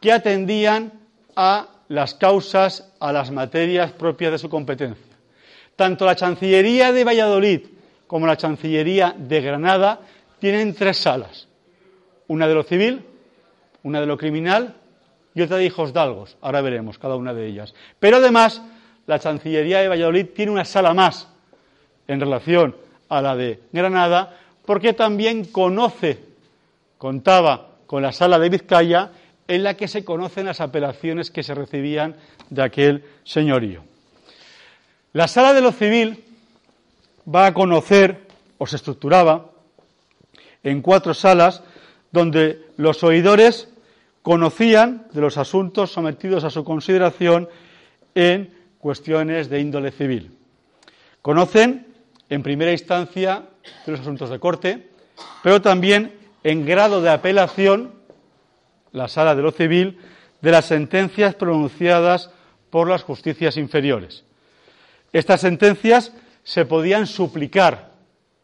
que 0.00 0.10
atendían 0.10 0.92
a 1.36 1.68
las 1.88 2.14
causas, 2.14 2.90
a 3.00 3.12
las 3.12 3.30
materias 3.30 3.92
propias 3.92 4.32
de 4.32 4.38
su 4.38 4.48
competencia. 4.48 5.14
Tanto 5.76 6.06
la 6.06 6.16
Chancillería 6.16 6.92
de 6.92 7.04
Valladolid 7.04 7.60
como 8.06 8.26
la 8.26 8.38
Chancillería 8.38 9.14
de 9.16 9.42
Granada 9.42 10.00
tienen 10.38 10.74
tres 10.74 10.96
salas. 10.96 11.48
Una 12.28 12.48
de 12.48 12.54
lo 12.54 12.62
civil, 12.62 13.04
una 13.82 14.00
de 14.00 14.06
lo 14.06 14.16
criminal 14.16 14.76
y 15.34 15.42
otra 15.42 15.58
de 15.58 15.66
hijos 15.66 15.92
dalgos. 15.92 16.38
Ahora 16.40 16.62
veremos 16.62 16.98
cada 16.98 17.16
una 17.16 17.34
de 17.34 17.46
ellas. 17.46 17.74
Pero 17.98 18.16
además, 18.16 18.62
la 19.06 19.18
Chancillería 19.18 19.80
de 19.80 19.88
Valladolid 19.88 20.28
tiene 20.34 20.50
una 20.50 20.64
sala 20.64 20.94
más 20.94 21.28
en 22.08 22.20
relación 22.20 22.74
a 23.10 23.20
la 23.20 23.36
de 23.36 23.60
Granada, 23.70 24.39
porque 24.64 24.92
también 24.92 25.44
conoce, 25.44 26.24
contaba 26.98 27.68
con 27.86 28.02
la 28.02 28.12
sala 28.12 28.38
de 28.38 28.48
Vizcaya, 28.48 29.10
en 29.48 29.64
la 29.64 29.74
que 29.74 29.88
se 29.88 30.04
conocen 30.04 30.46
las 30.46 30.60
apelaciones 30.60 31.30
que 31.30 31.42
se 31.42 31.54
recibían 31.54 32.14
de 32.50 32.62
aquel 32.62 33.04
señorío. 33.24 33.82
La 35.12 35.26
sala 35.26 35.52
de 35.52 35.60
lo 35.60 35.72
civil 35.72 36.22
va 37.32 37.46
a 37.46 37.54
conocer, 37.54 38.28
o 38.58 38.66
se 38.66 38.76
estructuraba, 38.76 39.50
en 40.62 40.82
cuatro 40.82 41.14
salas 41.14 41.62
donde 42.12 42.66
los 42.76 43.02
oidores 43.02 43.68
conocían 44.22 45.06
de 45.12 45.20
los 45.20 45.36
asuntos 45.36 45.92
sometidos 45.92 46.44
a 46.44 46.50
su 46.50 46.62
consideración 46.62 47.48
en 48.14 48.54
cuestiones 48.78 49.48
de 49.48 49.60
índole 49.60 49.90
civil. 49.90 50.36
Conocen, 51.22 51.86
en 52.28 52.42
primera 52.42 52.72
instancia, 52.72 53.49
de 53.86 53.92
los 53.92 54.00
asuntos 54.00 54.30
de 54.30 54.38
corte, 54.38 54.90
pero 55.42 55.60
también 55.60 56.14
en 56.42 56.64
grado 56.64 57.02
de 57.02 57.10
apelación, 57.10 57.94
la 58.92 59.08
sala 59.08 59.34
de 59.34 59.42
lo 59.42 59.52
civil, 59.52 59.98
de 60.40 60.50
las 60.50 60.66
sentencias 60.66 61.34
pronunciadas 61.34 62.30
por 62.70 62.88
las 62.88 63.02
justicias 63.02 63.56
inferiores. 63.56 64.24
Estas 65.12 65.40
sentencias 65.40 66.12
se 66.44 66.64
podían 66.64 67.06
suplicar, 67.06 67.92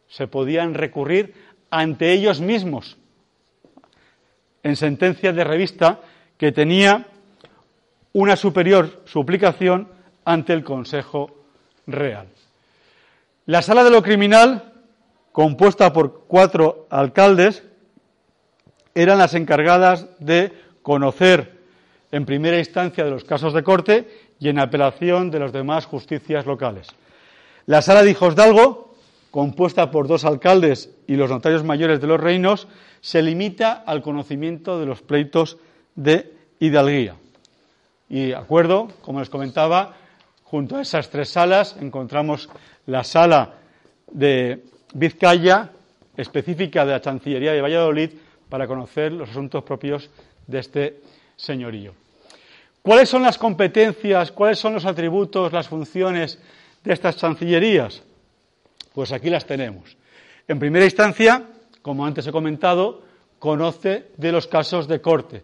se 0.09 0.27
podían 0.27 0.75
recurrir 0.75 1.35
ante 1.71 2.13
ellos 2.13 2.41
mismos, 2.41 2.97
en 4.63 4.77
sentencia 4.77 5.33
de 5.33 5.45
revista, 5.45 6.01
que 6.37 6.53
tenía 6.53 7.07
una 8.13 8.37
superior 8.37 9.03
suplicación 9.07 9.89
ante 10.25 10.53
el 10.53 10.65
Consejo 10.65 11.45
Real. 11.87 12.29
La 13.47 13.63
sala 13.63 13.85
de 13.85 13.91
lo 13.91 14.03
criminal, 14.03 14.73
compuesta 15.37 15.93
por 15.93 16.25
cuatro 16.27 16.87
alcaldes, 16.89 17.63
eran 18.95 19.19
las 19.19 19.35
encargadas 19.35 20.07
de 20.19 20.51
conocer 20.81 21.59
en 22.11 22.25
primera 22.25 22.59
instancia 22.59 23.05
de 23.05 23.11
los 23.11 23.25
casos 23.25 23.53
de 23.53 23.63
corte 23.63 24.09
y 24.41 24.49
en 24.49 24.59
apelación 24.59 25.31
de 25.31 25.41
las 25.41 25.53
demás 25.53 25.85
justicias 25.85 26.47
locales. 26.47 26.89
La 27.67 27.83
sala 27.83 28.03
de 28.03 28.13
Hijosdalgo, 28.13 28.95
compuesta 29.31 29.91
por 29.91 30.09
dos 30.09 30.25
alcaldes 30.25 30.89
y 31.07 31.17
los 31.17 31.29
notarios 31.29 31.65
mayores 31.65 32.01
de 32.01 32.07
los 32.07 32.19
reinos, 32.19 32.67
se 33.03 33.21
limita 33.21 33.73
al 33.73 34.01
conocimiento 34.01 34.81
de 34.81 34.87
los 34.87 35.03
pleitos 35.03 35.59
de 35.97 36.33
hidalguía. 36.61 37.17
Y 38.09 38.33
acuerdo, 38.33 38.89
como 39.03 39.21
les 39.21 39.29
comentaba, 39.29 39.97
junto 40.45 40.77
a 40.77 40.81
esas 40.81 41.11
tres 41.11 41.29
salas 41.29 41.77
encontramos 41.79 42.49
la 42.87 43.05
sala 43.05 43.57
de 44.11 44.65
Vizcaya, 44.95 45.71
específica 46.17 46.85
de 46.85 46.93
la 46.93 47.01
Chancillería 47.01 47.53
de 47.53 47.61
Valladolid, 47.61 48.11
para 48.49 48.67
conocer 48.67 49.13
los 49.13 49.31
asuntos 49.31 49.65
propios 49.65 50.09
de 50.47 50.59
este 50.59 51.01
señorío. 51.37 51.95
¿Cuáles 52.83 53.09
son 53.09 53.23
las 53.23 53.37
competencias, 53.37 54.31
cuáles 54.31 54.59
son 54.59 54.75
los 54.75 54.85
atributos, 54.85 55.53
las 55.53 55.69
funciones 55.69 56.39
de 56.85 56.93
estas 56.93 57.17
chancillerías? 57.17 58.03
Pues 58.95 59.13
aquí 59.13 59.29
las 59.29 59.45
tenemos. 59.45 59.97
En 60.47 60.59
primera 60.59 60.85
instancia, 60.85 61.43
como 61.83 62.07
antes 62.07 62.27
he 62.27 62.33
comentado, 62.33 63.03
conoce 63.39 64.07
de 64.17 64.33
los 64.33 64.47
casos 64.47 64.87
de 64.87 65.01
corte. 65.01 65.43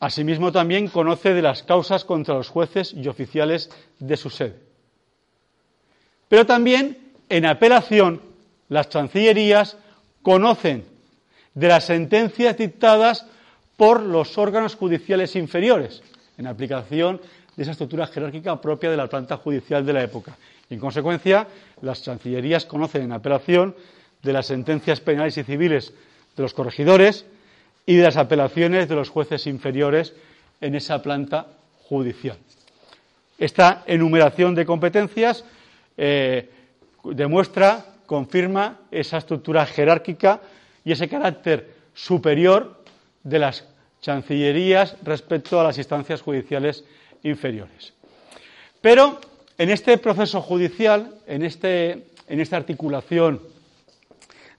Asimismo, 0.00 0.52
también 0.52 0.88
conoce 0.88 1.34
de 1.34 1.42
las 1.42 1.62
causas 1.62 2.04
contra 2.04 2.34
los 2.34 2.48
jueces 2.48 2.92
y 2.94 3.08
oficiales 3.08 3.70
de 3.98 4.16
su 4.16 4.30
sede. 4.30 4.56
Pero 6.28 6.46
también, 6.46 7.12
en 7.28 7.46
apelación, 7.46 8.20
las 8.70 8.88
chancillerías 8.88 9.76
conocen 10.22 10.84
de 11.54 11.68
las 11.68 11.84
sentencias 11.84 12.56
dictadas 12.56 13.26
por 13.76 14.00
los 14.00 14.38
órganos 14.38 14.76
judiciales 14.76 15.36
inferiores, 15.36 16.02
en 16.38 16.46
aplicación 16.46 17.20
de 17.56 17.62
esa 17.62 17.72
estructura 17.72 18.06
jerárquica 18.06 18.60
propia 18.60 18.90
de 18.90 18.96
la 18.96 19.08
planta 19.08 19.36
judicial 19.36 19.84
de 19.84 19.92
la 19.92 20.02
época. 20.02 20.36
Y, 20.70 20.74
en 20.74 20.80
consecuencia, 20.80 21.46
las 21.82 22.02
chancillerías 22.02 22.64
conocen 22.64 23.02
en 23.02 23.12
apelación 23.12 23.74
de 24.22 24.32
las 24.32 24.46
sentencias 24.46 25.00
penales 25.00 25.36
y 25.36 25.44
civiles 25.44 25.92
de 26.36 26.42
los 26.42 26.54
corregidores 26.54 27.26
y 27.86 27.96
de 27.96 28.04
las 28.04 28.16
apelaciones 28.16 28.88
de 28.88 28.94
los 28.94 29.10
jueces 29.10 29.46
inferiores 29.46 30.14
en 30.60 30.74
esa 30.74 31.02
planta 31.02 31.48
judicial. 31.88 32.38
Esta 33.38 33.82
enumeración 33.86 34.54
de 34.54 34.66
competencias 34.66 35.44
eh, 35.96 36.50
demuestra, 37.04 37.84
confirma 38.10 38.80
esa 38.90 39.18
estructura 39.18 39.64
jerárquica 39.64 40.40
y 40.84 40.90
ese 40.90 41.08
carácter 41.08 41.72
superior 41.94 42.82
de 43.22 43.38
las 43.38 43.68
chancillerías 44.00 44.96
respecto 45.04 45.60
a 45.60 45.62
las 45.62 45.78
instancias 45.78 46.20
judiciales 46.20 46.82
inferiores. 47.22 47.94
Pero 48.80 49.20
en 49.56 49.70
este 49.70 49.96
proceso 49.96 50.42
judicial, 50.42 51.14
en, 51.28 51.44
este, 51.44 52.08
en 52.26 52.40
esta 52.40 52.56
articulación 52.56 53.40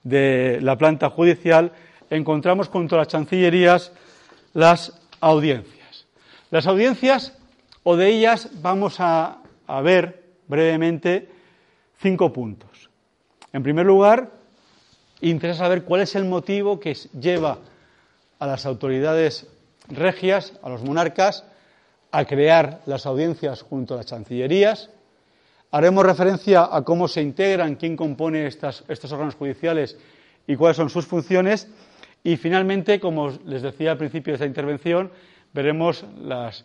de 0.02 0.58
la 0.62 0.78
planta 0.78 1.10
judicial, 1.10 1.72
encontramos 2.08 2.68
junto 2.68 2.94
a 2.94 3.00
las 3.00 3.08
chancillerías 3.08 3.92
las 4.54 4.98
audiencias. 5.20 6.06
Las 6.50 6.66
audiencias, 6.66 7.36
o 7.82 7.96
de 7.96 8.08
ellas 8.08 8.48
vamos 8.62 8.98
a, 8.98 9.42
a 9.66 9.82
ver 9.82 10.22
brevemente 10.48 11.28
cinco 12.00 12.32
puntos. 12.32 12.71
En 13.52 13.62
primer 13.62 13.84
lugar, 13.84 14.30
interesa 15.20 15.64
saber 15.64 15.84
cuál 15.84 16.00
es 16.00 16.14
el 16.14 16.24
motivo 16.24 16.80
que 16.80 16.94
lleva 17.18 17.58
a 18.38 18.46
las 18.46 18.64
autoridades 18.66 19.46
regias, 19.88 20.54
a 20.62 20.70
los 20.70 20.82
monarcas, 20.82 21.44
a 22.10 22.24
crear 22.24 22.80
las 22.86 23.06
audiencias 23.06 23.62
junto 23.62 23.94
a 23.94 23.98
las 23.98 24.06
chancillerías. 24.06 24.90
Haremos 25.70 26.04
referencia 26.04 26.68
a 26.70 26.82
cómo 26.82 27.08
se 27.08 27.22
integran, 27.22 27.76
quién 27.76 27.96
compone 27.96 28.46
estos 28.46 29.12
órganos 29.12 29.34
judiciales 29.34 29.98
y 30.46 30.56
cuáles 30.56 30.76
son 30.76 30.90
sus 30.90 31.06
funciones. 31.06 31.68
Y 32.24 32.36
finalmente, 32.36 33.00
como 33.00 33.30
les 33.44 33.62
decía 33.62 33.92
al 33.92 33.98
principio 33.98 34.32
de 34.32 34.36
esta 34.36 34.46
intervención, 34.46 35.10
veremos 35.52 36.04
las 36.20 36.64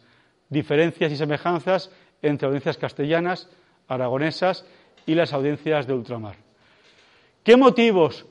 diferencias 0.50 1.12
y 1.12 1.18
semejanzas 1.18 1.92
entre 2.22 2.48
audiencias 2.48 2.78
castellanas, 2.78 3.50
aragonesas 3.88 4.66
y 5.06 5.16
las 5.16 5.34
audiencias 5.34 5.88
de 5.88 5.94
ultramar. 5.94 6.47
¿Qué 7.48 7.56
motivos, 7.56 8.26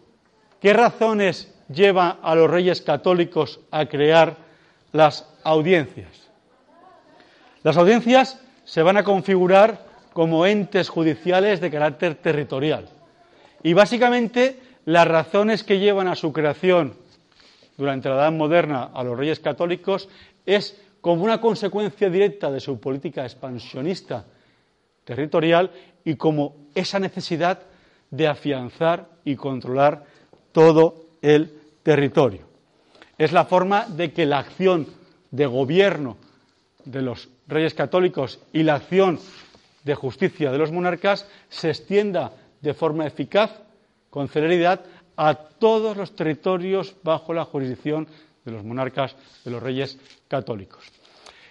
qué 0.61 0.75
razones 0.75 1.51
lleva 1.73 2.19
a 2.23 2.35
los 2.35 2.51
reyes 2.51 2.83
católicos 2.83 3.61
a 3.71 3.87
crear 3.87 4.37
las 4.93 5.27
audiencias. 5.43 6.29
Las 7.63 7.79
audiencias 7.79 8.39
se 8.65 8.83
van 8.83 8.99
a 8.99 9.05
configurar 9.05 9.87
como 10.13 10.45
entes 10.45 10.91
judiciales 10.91 11.63
de 11.63 11.71
carácter 11.71 12.17
territorial. 12.17 12.91
Y 13.63 13.73
básicamente 13.73 14.61
las 14.85 15.09
razones 15.09 15.65
que 15.65 15.79
llevan 15.79 16.09
a 16.09 16.15
su 16.15 16.31
creación 16.31 16.93
durante 17.79 18.11
la 18.11 18.17
Edad 18.17 18.33
Moderna 18.33 18.91
a 18.93 19.03
los 19.03 19.17
reyes 19.17 19.41
católicos 19.41 20.11
es 20.45 20.79
como 21.01 21.25
una 21.25 21.41
consecuencia 21.41 22.11
directa 22.11 22.51
de 22.51 22.61
su 22.61 22.79
política 22.79 23.23
expansionista 23.23 24.27
territorial 25.07 25.71
y 26.05 26.17
como 26.17 26.67
esa 26.75 26.99
necesidad 26.99 27.61
de 28.11 28.29
afianzar 28.29 29.09
y 29.25 29.37
controlar 29.37 30.05
todo 30.53 31.07
el 31.23 31.53
territorio. 31.83 32.47
Es 33.19 33.33
la 33.33 33.45
forma 33.45 33.87
de 33.87 34.13
que 34.13 34.27
la 34.27 34.39
acción 34.39 34.87
de 35.31 35.47
gobierno 35.47 36.17
de 36.85 37.03
los 37.03 37.29
reyes 37.49 37.75
católicos 37.75 38.41
y 38.53 38.63
la 38.63 38.77
acción 38.77 39.19
de 39.85 39.95
justicia 39.95 40.51
de 40.51 40.59
los 40.59 40.73
monarcas 40.73 41.27
se 41.49 41.71
extienda 41.71 42.33
de 42.61 42.75
forma 42.75 43.07
eficaz, 43.07 43.51
con 44.11 44.29
celeridad, 44.29 44.85
a 45.17 45.35
todos 45.35 45.97
los 45.97 46.15
territorios 46.15 46.95
bajo 47.03 47.33
la 47.33 47.45
jurisdicción 47.45 48.07
de 48.45 48.53
los 48.53 48.65
monarcas, 48.65 49.17
de 49.45 49.51
los 49.51 49.63
reyes 49.63 49.99
católicos. 50.29 50.85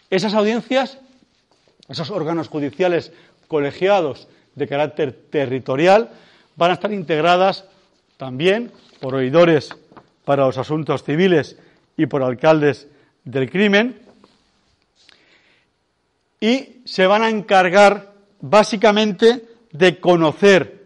Esas 0.10 0.34
audiencias, 0.34 1.00
esos 1.90 2.10
órganos 2.12 2.48
judiciales 2.48 3.12
colegiados 3.48 4.28
de 4.56 4.68
carácter 4.68 5.14
territorial, 5.30 6.10
van 6.56 6.72
a 6.72 6.74
estar 6.76 6.92
integradas 6.92 7.66
también 8.18 8.72
por 9.00 9.16
oidores 9.16 9.70
para 10.24 10.46
los 10.46 10.58
asuntos 10.58 11.04
civiles 11.04 11.58
y 11.98 12.06
por 12.06 12.24
alcaldes 12.24 12.88
del 13.24 13.50
crimen. 13.50 14.00
Y 16.40 16.82
se 16.86 17.08
van 17.08 17.24
a 17.24 17.30
encargar 17.30 18.14
básicamente 18.42 19.46
de 19.72 20.00
conocer 20.00 20.86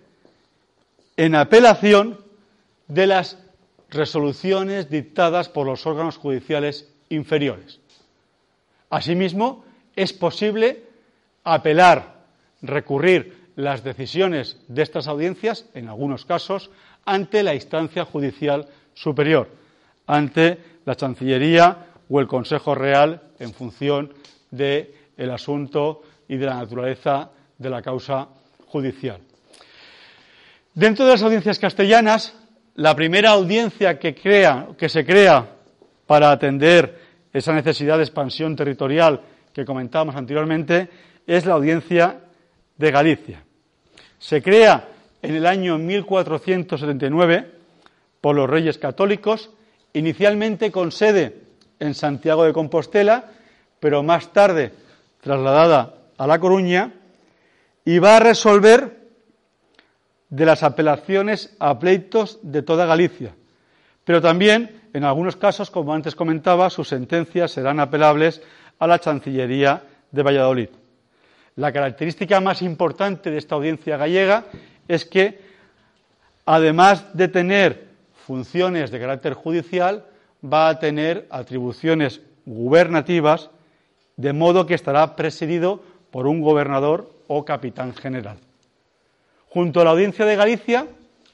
en 1.18 1.36
apelación 1.36 2.20
de 2.88 3.08
las 3.08 3.38
resoluciones 3.90 4.90
dictadas 4.90 5.50
por 5.50 5.66
los 5.66 5.86
órganos 5.86 6.18
judiciales 6.18 6.88
inferiores. 7.10 7.80
Asimismo, 8.90 9.66
es 9.96 10.14
posible 10.14 10.84
apelar, 11.44 12.24
recurrir 12.62 13.39
las 13.60 13.84
decisiones 13.84 14.56
de 14.70 14.84
estas 14.84 15.10
audiencias, 15.10 15.66
en 15.74 15.90
algunos 15.90 16.24
casos, 16.24 16.72
ante 17.04 17.44
la 17.44 17.54
instancia 17.54 18.06
judicial 18.06 18.68
superior, 18.94 19.50
ante 20.08 20.58
la 20.86 20.96
Chancillería 20.96 21.88
o 22.10 22.22
el 22.22 22.28
Consejo 22.28 22.74
Real 22.74 23.22
en 23.38 23.54
función 23.54 24.14
del 24.50 24.94
asunto 25.30 26.04
y 26.30 26.38
de 26.38 26.46
la 26.46 26.56
naturaleza 26.56 27.32
de 27.58 27.70
la 27.70 27.82
causa 27.82 28.30
judicial. 28.68 29.20
Dentro 30.74 31.04
de 31.04 31.12
las 31.12 31.24
audiencias 31.24 31.60
castellanas, 31.60 32.34
la 32.76 32.96
primera 32.96 33.32
audiencia 33.32 34.00
que, 34.00 34.16
que 34.16 34.88
se 34.90 35.06
crea 35.06 35.46
para 36.08 36.32
atender 36.32 36.98
esa 37.34 37.52
necesidad 37.52 37.98
de 37.98 38.04
expansión 38.04 38.56
territorial 38.56 39.20
que 39.52 39.66
comentábamos 39.66 40.16
anteriormente 40.16 40.88
es 41.28 41.46
la 41.46 41.56
audiencia 41.56 42.22
de 42.78 42.92
Galicia. 42.92 43.44
Se 44.20 44.44
crea 44.44 44.90
en 45.22 45.36
el 45.36 45.46
año 45.46 45.78
1479 45.78 47.52
por 48.20 48.36
los 48.36 48.50
reyes 48.50 48.78
católicos, 48.78 49.50
inicialmente 49.94 50.72
con 50.72 50.92
sede 50.92 51.42
en 51.80 51.94
Santiago 51.94 52.44
de 52.44 52.52
Compostela, 52.52 53.32
pero 53.80 54.04
más 54.04 54.34
tarde 54.34 54.74
trasladada 55.22 55.96
a 56.18 56.28
La 56.28 56.38
Coruña, 56.38 56.94
y 57.86 58.00
va 58.00 58.18
a 58.18 58.20
resolver 58.20 59.00
de 60.30 60.46
las 60.46 60.64
apelaciones 60.64 61.56
a 61.60 61.80
pleitos 61.80 62.40
de 62.44 62.62
toda 62.62 62.86
Galicia, 62.86 63.34
Pero 64.04 64.22
también, 64.22 64.82
en 64.94 65.04
algunos 65.04 65.36
casos, 65.36 65.72
como 65.72 65.94
antes 65.94 66.16
comentaba, 66.16 66.70
sus 66.70 66.88
sentencias 66.88 67.52
serán 67.52 67.80
apelables 67.80 68.42
a 68.80 68.88
la 68.88 69.00
Chancillería 69.00 69.84
de 70.12 70.24
Valladolid. 70.24 70.70
La 71.56 71.72
característica 71.72 72.40
más 72.40 72.62
importante 72.62 73.32
de 73.32 73.38
esta 73.38 73.56
audiencia 73.56 73.98
gallega 73.98 74.46
es 74.88 75.06
que, 75.06 75.40
además 76.46 77.16
de 77.16 77.28
tener 77.28 77.88
funciones 78.14 78.92
de 78.92 79.00
carácter 79.00 79.34
judicial, 79.34 80.06
va 80.44 80.70
a 80.70 80.80
tener 80.80 81.28
atribuciones 81.30 82.22
gubernativas, 82.46 83.50
de 84.18 84.34
modo 84.34 84.66
que 84.66 84.74
estará 84.74 85.16
presidido 85.16 85.84
por 86.12 86.28
un 86.28 86.42
gobernador 86.42 87.12
o 87.28 87.46
capitán 87.46 87.94
general. 87.94 88.38
Junto 89.50 89.82
a 89.82 89.84
la 89.84 89.92
audiencia 89.92 90.26
de 90.26 90.36
Galicia, 90.36 90.88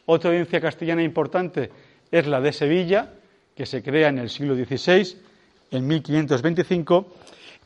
otra 0.06 0.30
audiencia 0.30 0.62
castellana 0.62 1.04
importante 1.04 1.71
es 2.12 2.28
la 2.28 2.39
de 2.39 2.54
Sevilla, 2.54 3.13
que 3.56 3.65
se 3.65 3.82
crea 3.82 4.10
en 4.10 4.19
el 4.19 4.30
siglo 4.30 4.56
XVI, 4.56 5.17
en 5.71 5.88
1525, 5.88 7.13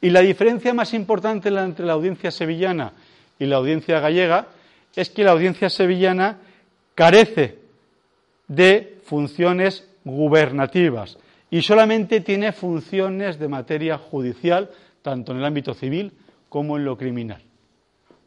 y 0.02 0.10
la 0.10 0.22
diferencia 0.22 0.74
más 0.74 0.94
importante 0.94 1.50
entre 1.50 1.86
la 1.86 1.94
audiencia 1.94 2.32
sevillana 2.32 2.94
y 3.38 3.46
la 3.46 3.58
audiencia 3.58 4.00
gallega 4.00 4.48
es 4.96 5.10
que 5.10 5.24
la 5.24 5.32
audiencia 5.32 5.70
sevillana 5.70 6.38
carece 6.96 7.60
de 8.48 9.00
funciones 9.04 9.88
gubernativas 10.04 11.18
y 11.52 11.62
solamente 11.62 12.22
tiene 12.22 12.52
funciones 12.52 13.40
de 13.40 13.48
materia 13.48 13.98
judicial, 13.98 14.70
tanto 15.02 15.32
en 15.32 15.40
el 15.40 15.46
ámbito 15.46 15.74
civil 15.74 16.14
como 16.48 16.78
en 16.78 16.86
lo 16.86 16.98
criminal. 16.98 17.42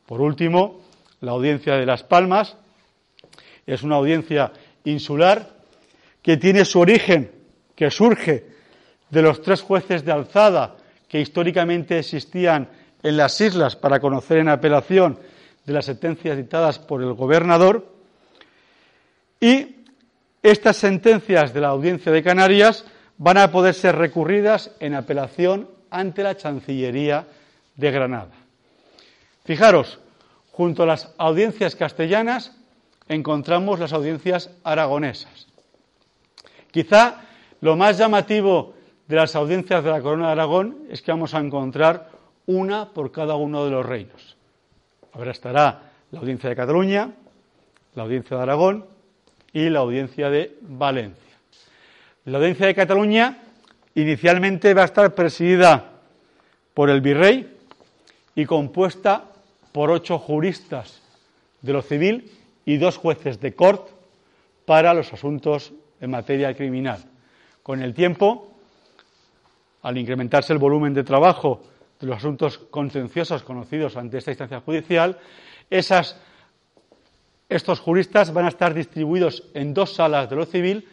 Por 0.07 0.21
último, 0.21 0.81
la 1.21 1.33
audiencia 1.33 1.77
de 1.77 1.87
Las 1.87 2.03
Palmas 2.03 2.57
es 3.67 3.83
una 3.83 3.97
audiencia 3.97 4.53
insular 4.85 5.49
que 6.21 6.37
tiene 6.37 6.65
su 6.65 6.81
origen, 6.81 7.31
que 7.75 7.91
surge 7.91 8.45
de 9.11 9.23
los 9.23 9.43
tres 9.43 9.61
jueces 9.63 10.05
de 10.05 10.13
alzada 10.13 10.77
que 11.13 11.21
históricamente 11.21 11.99
existían 11.99 12.71
en 13.03 13.19
las 13.19 13.39
islas 13.39 13.77
para 13.77 14.01
conocer 14.01 14.39
en 14.39 14.49
apelación 14.49 15.19
de 15.67 15.75
las 15.75 15.85
sentencias 15.85 16.39
dictadas 16.39 16.79
por 16.79 17.03
el 17.03 17.13
gobernador. 17.13 17.87
Y 19.39 19.85
estas 20.43 20.79
sentencias 20.79 21.53
de 21.53 21.61
la 21.61 21.69
Audiencia 21.69 22.11
de 22.11 22.23
Canarias 22.23 22.87
van 23.19 23.37
a 23.37 23.53
poder 23.53 23.75
ser 23.75 23.97
recurridas 23.97 24.71
en 24.81 24.95
apelación 24.95 25.69
ante 25.91 26.23
la 26.23 26.35
Chancillería 26.35 27.27
de 27.77 27.91
Granada. 27.91 28.33
Fijaros, 29.45 29.99
junto 30.51 30.85
a 30.85 30.87
las 30.87 31.13
audiencias 31.19 31.77
castellanas 31.77 32.57
encontramos 33.07 33.79
las 33.79 33.93
audiencias 33.93 34.49
aragonesas. 34.65 35.47
Quizá 36.71 37.21
lo 37.61 37.77
más 37.77 37.99
llamativo 37.99 38.81
de 39.07 39.17
las 39.17 39.35
audiencias 39.37 39.85
de 39.85 39.91
la 39.91 40.01
Corona 40.01 40.27
de 40.27 40.33
Aragón 40.33 40.79
es 40.91 41.03
que 41.03 41.11
vamos 41.11 41.35
a 41.35 41.41
encontrar 41.41 42.11
una 42.47 42.91
por 42.93 43.13
cada 43.13 43.37
uno 43.37 43.65
de 43.65 43.71
los 43.71 43.85
reinos. 43.85 44.37
Ahora 45.13 45.31
estará 45.31 45.93
la 46.11 46.21
audiencia 46.21 46.49
de 46.49 46.57
Cataluña, 46.57 47.13
la 47.95 48.03
audiencia 48.03 48.37
de 48.37 48.43
Aragón 48.43 48.87
y 49.53 49.69
la 49.69 49.81
audiencia 49.81 50.31
de 50.31 50.57
Valencia. 50.63 51.23
La 52.25 52.39
audiencia 52.39 52.67
de 52.67 52.75
Cataluña 52.75 53.39
inicialmente 53.95 54.75
va 54.75 54.83
a 54.83 54.87
estar 54.87 55.15
presidida 55.15 55.91
por 56.75 56.89
el 56.89 57.01
virrey 57.01 57.57
y 58.35 58.47
compuesta 58.47 59.25
por 59.73 59.91
ocho 59.91 60.19
juristas 60.19 61.03
de 61.61 61.73
lo 61.73 61.83
civil 61.83 62.31
y 62.65 62.77
dos 62.77 62.97
jueces 62.97 63.41
de 63.41 63.55
corte 63.55 63.91
para 64.65 64.95
los 64.95 65.13
asuntos 65.13 65.73
en 66.01 66.11
materia 66.11 66.55
criminal. 66.55 66.99
Con 67.63 67.83
el 67.83 67.95
tiempo, 67.95 68.52
al 69.83 69.99
incrementarse 69.99 70.53
el 70.53 70.59
volumen 70.59 70.95
de 70.95 71.05
trabajo 71.05 71.63
de 72.01 72.07
los 72.07 72.17
asuntos 72.17 72.59
contenciosos 72.59 73.43
conocidos 73.43 73.97
ante 73.97 74.19
esta 74.19 74.31
instancia 74.31 74.61
judicial, 74.61 75.19
estos 75.71 76.15
juristas 77.81 78.33
van 78.33 78.47
a 78.47 78.49
estar 78.49 78.75
distribuidos 78.75 79.45
en 79.55 79.75
dos 79.75 79.95
salas 79.95 80.31
de 80.31 80.37
lo 80.37 80.47
civil 80.47 80.87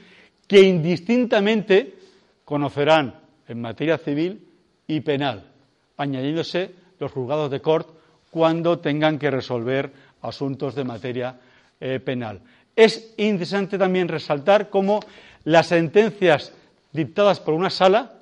que 0.47 0.61
indistintamente 0.61 1.95
conocerán 2.45 3.15
en 3.47 3.61
materia 3.61 3.97
civil 3.97 4.47
y 4.87 5.01
penal, 5.01 5.45
añadiéndose 5.97 6.71
los 6.99 7.11
juzgados 7.11 7.51
de 7.51 7.61
corte 7.61 7.93
cuando 8.31 8.79
tengan 8.79 9.17
que 9.17 9.31
resolver 9.31 9.91
asuntos 10.21 10.75
de 10.75 10.83
materia 10.83 11.35
eh, 11.79 11.99
penal. 11.99 12.41
Es 12.75 13.13
interesante 13.17 13.77
también 13.77 14.07
resaltar 14.07 14.69
cómo 14.69 14.99
las 15.43 15.67
sentencias 15.67 16.53
dictadas 16.91 17.39
por 17.39 17.53
una 17.53 17.69
sala 17.69 18.18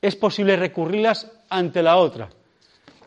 es 0.00 0.16
posible 0.16 0.56
recurrirlas 0.56 1.30
ante 1.48 1.82
la 1.82 1.96
otra. 1.96 2.28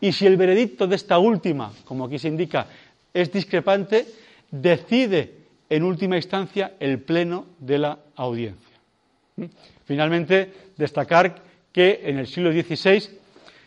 Y 0.00 0.12
si 0.12 0.26
el 0.26 0.36
veredicto 0.36 0.86
de 0.86 0.96
esta 0.96 1.18
última, 1.18 1.72
como 1.84 2.04
aquí 2.04 2.18
se 2.18 2.28
indica, 2.28 2.66
es 3.12 3.32
discrepante, 3.32 4.06
decide 4.50 5.44
en 5.68 5.82
última 5.82 6.16
instancia 6.16 6.74
el 6.78 7.00
pleno 7.00 7.46
de 7.58 7.78
la 7.78 7.98
audiencia. 8.16 8.76
Finalmente, 9.84 10.52
destacar 10.76 11.42
que 11.72 12.02
en 12.04 12.18
el 12.18 12.26
siglo 12.26 12.52
XVI 12.52 13.18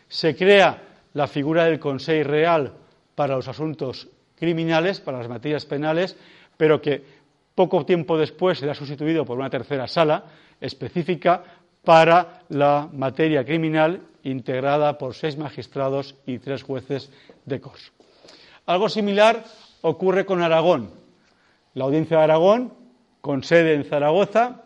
se 0.08 0.36
crea 0.36 0.82
la 1.14 1.26
figura 1.26 1.64
del 1.64 1.78
Consejo 1.78 2.28
Real 2.28 2.72
para 3.14 3.36
los 3.36 3.48
asuntos 3.48 4.08
criminales, 4.36 5.00
para 5.00 5.18
las 5.18 5.28
materias 5.28 5.66
penales, 5.66 6.16
pero 6.56 6.80
que 6.80 7.02
poco 7.54 7.84
tiempo 7.84 8.16
después 8.16 8.58
será 8.58 8.74
sustituido 8.74 9.24
por 9.24 9.38
una 9.38 9.50
tercera 9.50 9.88
sala 9.88 10.24
específica 10.60 11.42
para 11.84 12.42
la 12.48 12.88
materia 12.92 13.44
criminal 13.44 14.02
integrada 14.22 14.98
por 14.98 15.14
seis 15.14 15.36
magistrados 15.36 16.14
y 16.26 16.38
tres 16.38 16.62
jueces 16.62 17.10
de 17.44 17.60
cos. 17.60 17.92
Algo 18.66 18.88
similar 18.88 19.44
ocurre 19.80 20.26
con 20.26 20.42
Aragón. 20.42 20.90
La 21.74 21.84
audiencia 21.84 22.18
de 22.18 22.24
Aragón, 22.24 22.72
con 23.20 23.42
sede 23.42 23.74
en 23.74 23.84
Zaragoza, 23.84 24.62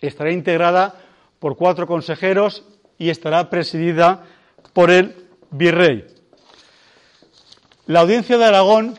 estará 0.00 0.30
integrada 0.30 0.94
por 1.38 1.56
cuatro 1.56 1.86
consejeros 1.86 2.64
y 2.98 3.10
estará 3.10 3.50
presidida 3.50 4.24
por 4.72 4.90
el 4.90 5.14
virrey. 5.50 6.06
La 7.86 8.00
audiencia 8.00 8.38
de 8.38 8.44
Aragón, 8.44 8.98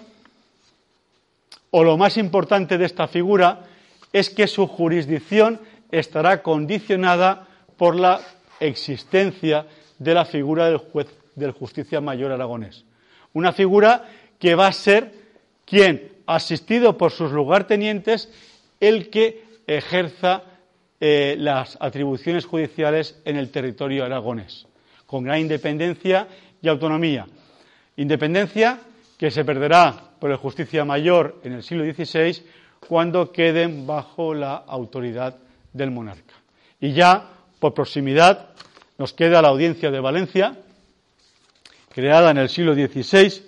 o 1.72 1.84
lo 1.84 1.98
más 1.98 2.18
importante 2.18 2.78
de 2.78 2.86
esta 2.86 3.08
figura, 3.08 3.66
es 4.14 4.30
que 4.30 4.48
su 4.48 4.68
jurisdicción 4.68 5.60
estará 5.92 6.42
condicionada 6.42 7.48
por 7.78 7.96
la 7.96 8.22
existencia 8.60 9.66
de 10.00 10.14
la 10.14 10.26
figura 10.26 10.66
del 10.66 10.78
juez 10.78 11.08
del 11.36 11.52
justicia 11.52 12.02
mayor 12.02 12.32
aragonés. 12.32 12.86
Una 13.34 13.52
figura 13.52 14.06
que 14.40 14.56
va 14.56 14.68
a 14.68 14.74
ser 14.74 15.12
quien, 15.66 16.14
asistido 16.26 16.98
por 16.98 17.12
sus 17.12 17.32
lugartenientes, 17.32 18.32
el 18.80 19.10
que 19.10 19.44
ejerza 19.68 20.44
eh, 21.00 21.36
las 21.38 21.78
atribuciones 21.82 22.46
judiciales 22.46 23.20
en 23.26 23.36
el 23.36 23.52
territorio 23.52 24.06
aragonés, 24.06 24.66
con 25.06 25.24
gran 25.24 25.40
independencia 25.40 26.28
y 26.62 26.68
autonomía. 26.68 27.28
Independencia 27.98 28.80
que 29.18 29.32
se 29.32 29.46
perderá 29.46 30.12
por 30.20 30.32
el 30.32 30.38
justicia 30.38 30.86
mayor 30.86 31.40
en 31.44 31.54
el 31.54 31.64
siglo 31.64 31.84
XVI 31.84 32.44
cuando 32.88 33.32
queden 33.32 33.88
bajo 33.88 34.34
la 34.34 34.56
autoridad 34.56 35.38
del 35.76 35.92
monarca. 35.92 36.34
Y 36.80 36.94
ya, 36.94 37.30
por 37.60 37.74
proximidad, 37.74 38.50
nos 38.98 39.14
queda 39.14 39.42
la 39.42 39.50
audiencia 39.50 39.92
de 39.92 40.00
Valencia, 40.00 40.58
creada 41.94 42.32
en 42.32 42.38
el 42.38 42.50
siglo 42.50 42.74
XVI, 42.74 43.44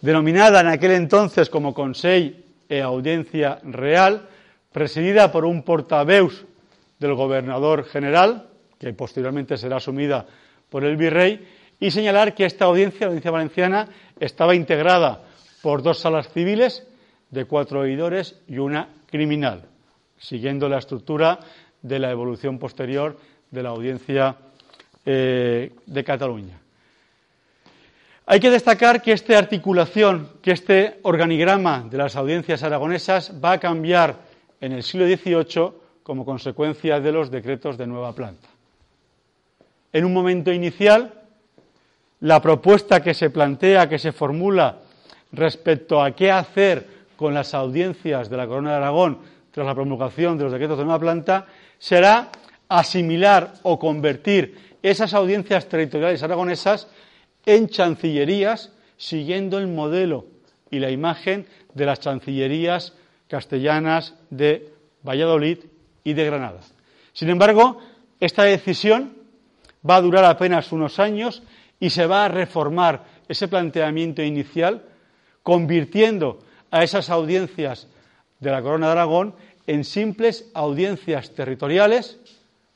denominada 0.00 0.60
en 0.60 0.66
aquel 0.66 0.92
entonces 0.92 1.48
como 1.48 1.74
Consejo 1.74 2.36
e 2.68 2.82
Audiencia 2.82 3.60
Real, 3.62 4.28
presidida 4.72 5.30
por 5.32 5.44
un 5.44 5.62
portaveus 5.62 6.44
del 6.98 7.14
gobernador 7.14 7.84
general, 7.84 8.50
que 8.78 8.92
posteriormente 8.92 9.56
será 9.56 9.76
asumida 9.76 10.26
por 10.68 10.84
el 10.84 10.96
virrey, 10.96 11.46
y 11.80 11.92
señalar 11.92 12.34
que 12.34 12.44
esta 12.44 12.64
audiencia, 12.64 13.06
la 13.06 13.14
audiencia 13.14 13.30
valenciana, 13.30 13.88
estaba 14.18 14.56
integrada 14.56 15.22
por 15.62 15.82
dos 15.82 16.00
salas 16.00 16.28
civiles 16.32 16.84
de 17.30 17.44
cuatro 17.44 17.80
oidores 17.80 18.34
y 18.48 18.58
una 18.58 18.88
criminal 19.06 19.77
siguiendo 20.18 20.68
la 20.68 20.78
estructura 20.78 21.40
de 21.82 21.98
la 21.98 22.10
evolución 22.10 22.58
posterior 22.58 23.18
de 23.50 23.62
la 23.62 23.70
audiencia 23.70 24.36
eh, 25.04 25.72
de 25.86 26.04
Cataluña. 26.04 26.58
Hay 28.26 28.40
que 28.40 28.50
destacar 28.50 29.00
que 29.00 29.12
esta 29.12 29.38
articulación, 29.38 30.28
que 30.42 30.50
este 30.50 30.98
organigrama 31.02 31.86
de 31.88 31.96
las 31.96 32.14
audiencias 32.14 32.62
aragonesas 32.62 33.32
va 33.42 33.52
a 33.52 33.60
cambiar 33.60 34.16
en 34.60 34.72
el 34.72 34.82
siglo 34.82 35.06
XVIII 35.06 35.72
como 36.02 36.24
consecuencia 36.26 37.00
de 37.00 37.12
los 37.12 37.30
decretos 37.30 37.78
de 37.78 37.86
nueva 37.86 38.14
planta. 38.14 38.48
En 39.92 40.04
un 40.04 40.12
momento 40.12 40.52
inicial, 40.52 41.14
la 42.20 42.42
propuesta 42.42 43.02
que 43.02 43.14
se 43.14 43.30
plantea, 43.30 43.88
que 43.88 43.98
se 43.98 44.12
formula 44.12 44.80
respecto 45.32 46.02
a 46.02 46.10
qué 46.12 46.30
hacer 46.30 46.86
con 47.16 47.32
las 47.32 47.54
audiencias 47.54 48.28
de 48.28 48.36
la 48.36 48.46
Corona 48.46 48.72
de 48.72 48.76
Aragón 48.76 49.18
tras 49.50 49.66
la 49.66 49.74
promulgación 49.74 50.36
de 50.36 50.44
los 50.44 50.52
decretos 50.52 50.78
de 50.78 50.84
nueva 50.84 51.00
planta, 51.00 51.46
será 51.78 52.30
asimilar 52.68 53.54
o 53.62 53.78
convertir 53.78 54.76
esas 54.82 55.14
audiencias 55.14 55.68
territoriales 55.68 56.22
aragonesas 56.22 56.88
en 57.46 57.68
chancillerías, 57.68 58.72
siguiendo 58.96 59.58
el 59.58 59.68
modelo 59.68 60.26
y 60.70 60.78
la 60.78 60.90
imagen 60.90 61.46
de 61.74 61.86
las 61.86 62.00
chancillerías 62.00 62.94
castellanas 63.28 64.14
de 64.30 64.72
Valladolid 65.06 65.58
y 66.04 66.12
de 66.14 66.24
Granada. 66.24 66.60
Sin 67.12 67.30
embargo, 67.30 67.80
esta 68.20 68.44
decisión 68.44 69.14
va 69.88 69.96
a 69.96 70.00
durar 70.00 70.24
apenas 70.24 70.72
unos 70.72 70.98
años 70.98 71.42
y 71.80 71.90
se 71.90 72.06
va 72.06 72.24
a 72.24 72.28
reformar 72.28 73.04
ese 73.28 73.48
planteamiento 73.48 74.22
inicial, 74.22 74.82
convirtiendo 75.42 76.40
a 76.70 76.82
esas 76.82 77.10
audiencias 77.10 77.88
de 78.40 78.50
la 78.50 78.62
Corona 78.62 78.86
de 78.86 78.92
Aragón 78.92 79.34
en 79.66 79.84
simples 79.84 80.50
audiencias 80.54 81.30
territoriales, 81.34 82.18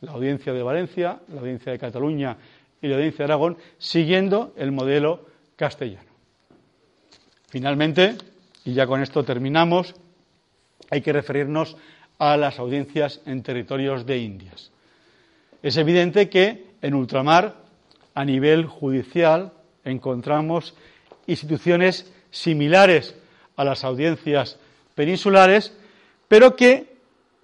la 0.01 0.13
audiencia 0.13 0.53
de 0.53 0.63
Valencia, 0.63 1.21
la 1.29 1.41
audiencia 1.41 1.73
de 1.73 1.79
Cataluña 1.79 2.37
y 2.81 2.89
la 2.89 2.97
audiencia 2.97 3.19
de 3.19 3.33
Aragón, 3.33 3.57
siguiendo 3.79 4.53
el 4.57 4.73
modelo 4.73 5.27
castellano. 5.57 6.11
Finalmente, 7.49 8.17
y 8.65 8.75
ya 8.75 8.87
con 8.87 9.03
esto 9.03 9.25
terminamos, 9.25 9.95
hay 10.91 11.01
que 11.01 11.13
referirnos 11.13 11.77
a 12.19 12.37
las 12.37 12.59
audiencias 12.59 13.21
en 13.27 13.43
territorios 13.43 14.07
de 14.07 14.19
Indias. 14.19 14.71
Es 15.63 15.77
evidente 15.77 16.29
que 16.29 16.67
en 16.83 16.95
ultramar, 16.95 17.57
a 18.15 18.25
nivel 18.25 18.67
judicial, 18.67 19.53
encontramos 19.85 20.75
instituciones 21.27 22.13
similares 22.31 23.15
a 23.57 23.65
las 23.65 23.85
audiencias 23.85 24.59
peninsulares, 24.95 25.73
pero 26.29 26.57
que, 26.57 26.97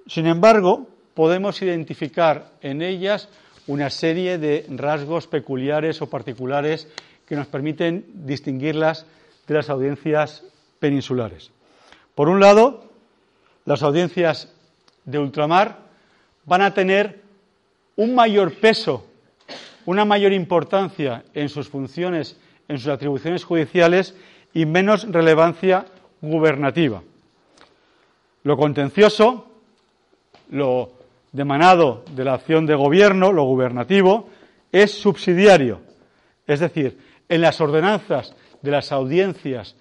sin 0.07 0.27
embargo, 0.27 0.89
podemos 1.15 1.61
identificar 1.63 2.53
en 2.63 2.83
ellas 2.83 3.29
una 3.67 3.91
serie 3.91 4.39
de 4.39 4.67
rasgos 4.71 5.27
peculiares 5.27 6.01
o 6.01 6.09
particulares 6.09 6.89
que 7.27 7.37
nos 7.37 7.47
permiten 7.47 8.07
distinguirlas 8.25 9.05
de 9.47 9.55
las 9.55 9.69
audiencias 9.69 10.45
peninsulares. 10.79 11.51
Por 12.15 12.29
un 12.29 12.41
lado, 12.41 12.91
las 13.65 13.83
audiencias 13.83 14.53
de 15.05 15.19
ultramar 15.19 15.79
van 16.45 16.63
a 16.63 16.73
tener 16.73 17.21
un 17.97 18.15
mayor 18.15 18.55
peso, 18.55 19.07
una 19.85 20.05
mayor 20.05 20.33
importancia 20.33 21.25
en 21.35 21.49
sus 21.49 21.69
funciones, 21.69 22.37
en 22.69 22.79
sus 22.79 22.89
atribuciones 22.89 23.45
judiciales 23.45 24.15
y 24.55 24.65
menos 24.65 25.11
relevancia 25.11 25.87
gubernativa. 26.23 27.03
Lo 28.42 28.57
contencioso, 28.57 29.46
lo 30.51 30.92
demanado 31.33 32.05
de 32.12 32.24
la 32.24 32.35
acción 32.35 32.66
de 32.66 32.74
gobierno, 32.74 33.33
lo 33.33 33.44
gubernativo, 33.44 34.29
es 34.72 34.92
subsidiario. 34.92 35.81
Es 36.46 36.61
decir, 36.61 36.98
en 37.29 37.40
las 37.40 37.61
ordenanzas 37.61 38.35
de 38.62 38.70
las 38.70 38.92
audiencias 38.92 39.77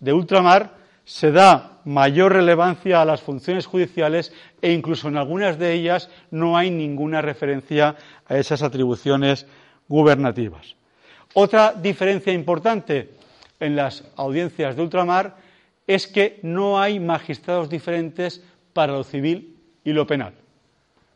de 0.00 0.12
ultramar 0.12 0.74
se 1.04 1.30
da 1.30 1.80
mayor 1.84 2.32
relevancia 2.32 3.00
a 3.00 3.04
las 3.04 3.22
funciones 3.22 3.66
judiciales 3.66 4.32
e 4.60 4.72
incluso 4.72 5.08
en 5.08 5.16
algunas 5.16 5.58
de 5.58 5.72
ellas 5.72 6.10
no 6.30 6.56
hay 6.56 6.70
ninguna 6.70 7.22
referencia 7.22 7.96
a 8.26 8.36
esas 8.36 8.62
atribuciones 8.62 9.46
gubernativas. 9.88 10.74
Otra 11.34 11.72
diferencia 11.72 12.32
importante 12.32 13.10
en 13.60 13.76
las 13.76 14.04
audiencias 14.16 14.74
de 14.74 14.82
ultramar 14.82 15.36
es 15.86 16.06
que 16.06 16.40
no 16.42 16.80
hay 16.80 17.00
magistrados 17.00 17.68
diferentes 17.68 18.42
para 18.72 18.92
lo 18.92 19.04
civil 19.04 19.56
y 19.84 19.92
lo 19.92 20.06
penal. 20.06 20.34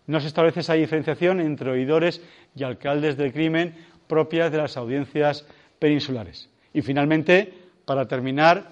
No 0.07 0.21
se 0.21 0.29
establece 0.29 0.61
esa 0.61 0.75
diferenciación 0.75 1.41
entre 1.41 1.71
oidores 1.71 2.21
y 2.55 2.65
alcaldes 2.65 3.17
del 3.17 3.33
crimen 3.33 3.75
propias 4.07 4.51
de 4.51 4.59
las 4.59 4.77
audiencias 4.77 5.45
peninsulares. 5.79 6.49
Y 6.73 6.83
finalmente, 6.83 7.53
para 7.85 8.09
terminar, 8.09 8.71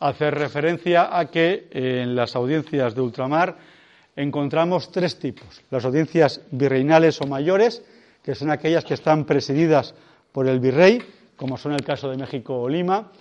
hacer 0.00 0.34
referencia 0.34 1.18
a 1.18 1.30
que 1.30 1.68
en 1.70 2.14
las 2.14 2.36
audiencias 2.36 2.94
de 2.94 3.00
ultramar 3.00 3.56
encontramos 4.16 4.90
tres 4.90 5.18
tipos. 5.18 5.62
Las 5.70 5.84
audiencias 5.84 6.40
virreinales 6.50 7.20
o 7.20 7.26
mayores, 7.26 7.82
que 8.22 8.34
son 8.34 8.50
aquellas 8.50 8.84
que 8.84 8.94
están 8.94 9.24
presididas 9.24 9.94
por 10.32 10.48
el 10.48 10.60
virrey, 10.60 11.02
como 11.36 11.56
son 11.56 11.72
el 11.72 11.84
caso 11.84 12.10
de 12.10 12.16
México 12.16 12.60
o 12.60 12.68
Lima. 12.68 13.12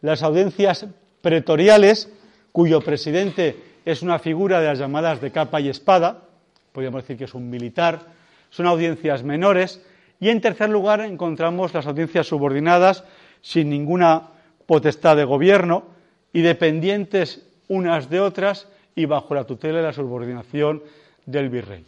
Las 0.00 0.22
audiencias 0.22 0.86
pretoriales, 1.20 2.10
cuyo 2.52 2.80
presidente 2.80 3.56
es 3.84 4.02
una 4.02 4.18
figura 4.18 4.60
de 4.60 4.66
las 4.66 4.78
llamadas 4.78 5.20
de 5.20 5.30
capa 5.30 5.60
y 5.60 5.68
espada, 5.68 6.22
podríamos 6.72 7.02
decir 7.02 7.16
que 7.16 7.24
es 7.24 7.34
un 7.34 7.48
militar, 7.50 8.00
son 8.50 8.66
audiencias 8.66 9.22
menores. 9.22 9.82
Y 10.20 10.30
en 10.30 10.40
tercer 10.40 10.68
lugar 10.70 11.00
encontramos 11.00 11.72
las 11.74 11.86
audiencias 11.86 12.26
subordinadas 12.26 13.04
sin 13.40 13.70
ninguna 13.70 14.28
potestad 14.66 15.16
de 15.16 15.24
gobierno 15.24 15.84
y 16.32 16.42
dependientes 16.42 17.46
unas 17.68 18.10
de 18.10 18.20
otras 18.20 18.68
y 18.94 19.04
bajo 19.04 19.34
la 19.34 19.44
tutela 19.44 19.80
y 19.80 19.82
la 19.82 19.92
subordinación 19.92 20.82
del 21.24 21.48
virrey. 21.48 21.84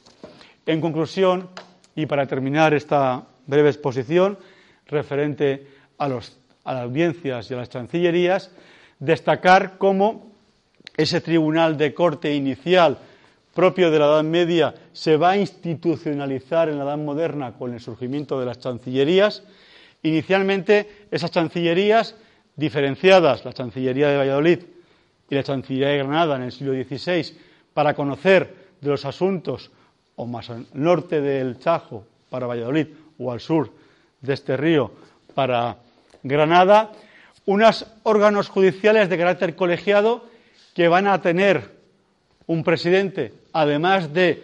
En 0.67 0.81
conclusión, 0.81 1.49
y 1.97 2.07
para 2.07 2.27
terminar 2.27 2.73
esta 2.75 3.25
breve 3.47 3.71
exposición 3.71 4.39
referente 4.87 5.67
a, 5.99 6.09
las 6.09 6.37
audiencias 6.65 7.51
y 7.51 7.55
a 7.55 7.59
las 7.59 7.69
chancillerías, 7.69 8.51
destacar 9.01 9.79
cómo 9.79 10.31
ese 10.97 11.21
tribunal 11.21 11.77
de 11.77 11.93
corte 11.95 12.35
inicial 12.35 12.99
propio 13.55 13.91
de 13.91 13.99
la 13.99 14.07
Edad 14.07 14.23
Media 14.23 14.75
se 14.93 15.17
va 15.17 15.31
a 15.31 15.37
institucionalizar 15.37 16.69
en 16.69 16.79
la 16.79 16.85
Edad 16.85 16.99
Moderna 16.99 17.55
con 17.55 17.75
el 17.75 17.81
surgimiento 17.81 18.39
de 18.39 18.47
las 18.47 18.59
chancillerías. 18.61 19.43
Inicialmente, 20.03 21.07
esas 21.11 21.31
chancillerías 21.31 22.15
diferenciadas, 22.57 23.45
la 23.45 23.53
Chancillería 23.53 24.09
de 24.09 24.19
Valladolid 24.19 24.59
y 25.29 25.35
la 25.35 25.43
Chancillería 25.43 25.89
de 25.89 25.99
Granada 25.99 26.37
en 26.37 26.43
el 26.43 26.53
siglo 26.53 26.73
XVI, 26.73 27.37
para 27.75 27.95
conocer 27.95 28.55
de 28.81 28.91
los 28.91 29.05
asuntos 29.05 29.71
o 30.17 30.27
más 30.27 30.51
al 30.51 30.67
norte 30.75 31.21
del 31.21 31.59
Chajo 31.59 32.05
para 32.29 32.47
Valladolid 32.47 32.89
o 33.19 33.33
al 33.33 33.41
sur 33.41 33.73
de 34.21 34.35
este 34.35 34.57
río 34.57 34.93
para 35.35 35.77
Granada, 36.23 36.93
unos 37.51 37.85
órganos 38.05 38.49
judiciales 38.49 39.09
de 39.09 39.19
carácter 39.19 39.57
colegiado 39.57 40.25
que 40.73 40.87
van 40.87 41.09
a 41.09 41.21
tener 41.21 41.69
un 42.47 42.63
presidente, 42.63 43.35
además 43.53 44.15
de 44.15 44.41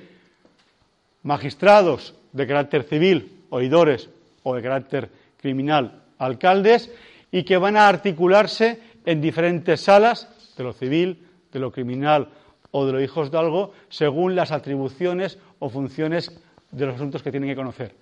magistrados 1.23 2.17
de 2.33 2.49
carácter 2.49 2.83
civil, 2.83 3.45
oidores 3.51 4.11
o 4.43 4.57
de 4.57 4.63
carácter 4.63 5.09
criminal, 5.37 6.03
alcaldes, 6.19 6.91
y 7.31 7.45
que 7.45 7.59
van 7.59 7.77
a 7.77 7.87
articularse 7.87 8.81
en 9.05 9.21
diferentes 9.21 9.83
salas 9.83 10.27
de 10.57 10.65
lo 10.65 10.73
civil, 10.73 11.29
de 11.53 11.61
lo 11.61 11.71
criminal 11.71 12.31
o 12.73 12.87
de 12.87 12.93
los 12.93 13.03
hijos 13.05 13.31
de 13.31 13.39
algo, 13.39 13.73
según 13.89 14.35
las 14.35 14.51
atribuciones 14.51 15.39
o 15.61 15.71
funciones 15.71 16.33
de 16.73 16.87
los 16.87 16.97
asuntos 16.97 17.23
que 17.23 17.31
tienen 17.31 17.51
que 17.51 17.57
conocer. 17.57 17.95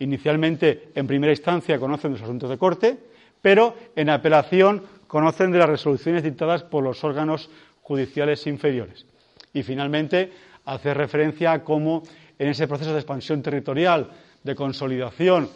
Inicialmente, 0.00 0.90
en 0.94 1.06
primera 1.06 1.32
instancia, 1.32 1.78
conocen 1.78 2.12
los 2.12 2.20
asuntos 2.20 2.50
de 2.50 2.58
corte, 2.58 3.13
pero 3.44 3.76
en 3.94 4.08
apelación 4.08 4.82
conocen 5.06 5.52
de 5.52 5.58
las 5.58 5.68
resoluciones 5.68 6.22
dictadas 6.22 6.62
por 6.62 6.82
los 6.82 7.04
órganos 7.04 7.50
judiciales 7.82 8.46
inferiores. 8.46 9.04
Y 9.52 9.62
finalmente, 9.62 10.32
hace 10.64 10.94
referencia 10.94 11.52
a 11.52 11.62
cómo 11.62 12.04
en 12.38 12.48
ese 12.48 12.66
proceso 12.66 12.94
de 12.94 13.00
expansión 13.00 13.42
territorial, 13.42 14.08
de 14.42 14.54
consolidación 14.54 15.50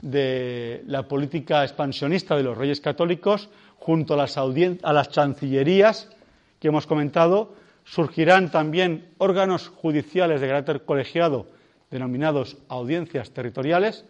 de 0.00 0.82
la 0.88 1.06
política 1.06 1.62
expansionista 1.62 2.36
de 2.36 2.42
los 2.42 2.58
reyes 2.58 2.80
católicos, 2.80 3.50
junto 3.78 4.14
a 4.14 4.16
las, 4.16 4.36
a 4.36 4.92
las 4.92 5.10
chancillerías 5.10 6.10
que 6.58 6.68
hemos 6.68 6.88
comentado, 6.88 7.54
surgirán 7.84 8.50
también 8.50 9.10
órganos 9.18 9.68
judiciales 9.68 10.40
de 10.40 10.48
carácter 10.48 10.84
colegiado 10.84 11.46
denominados 11.88 12.56
audiencias 12.68 13.30
territoriales, 13.30 14.06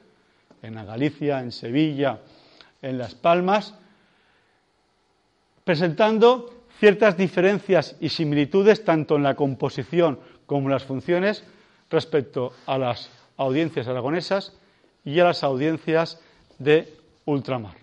en 0.62 0.76
Galicia, 0.76 1.40
en 1.40 1.52
Sevilla, 1.52 2.20
en 2.82 2.98
Las 2.98 3.14
Palmas, 3.14 3.74
presentando 5.64 6.64
ciertas 6.78 7.16
diferencias 7.16 7.96
y 8.00 8.08
similitudes 8.08 8.84
tanto 8.84 9.16
en 9.16 9.22
la 9.22 9.36
composición 9.36 10.18
como 10.46 10.66
en 10.66 10.72
las 10.72 10.84
funciones 10.84 11.44
respecto 11.90 12.52
a 12.66 12.76
las 12.78 13.08
audiencias 13.36 13.86
aragonesas 13.86 14.52
y 15.04 15.20
a 15.20 15.24
las 15.24 15.44
audiencias 15.44 16.20
de 16.58 16.92
ultramar. 17.24 17.76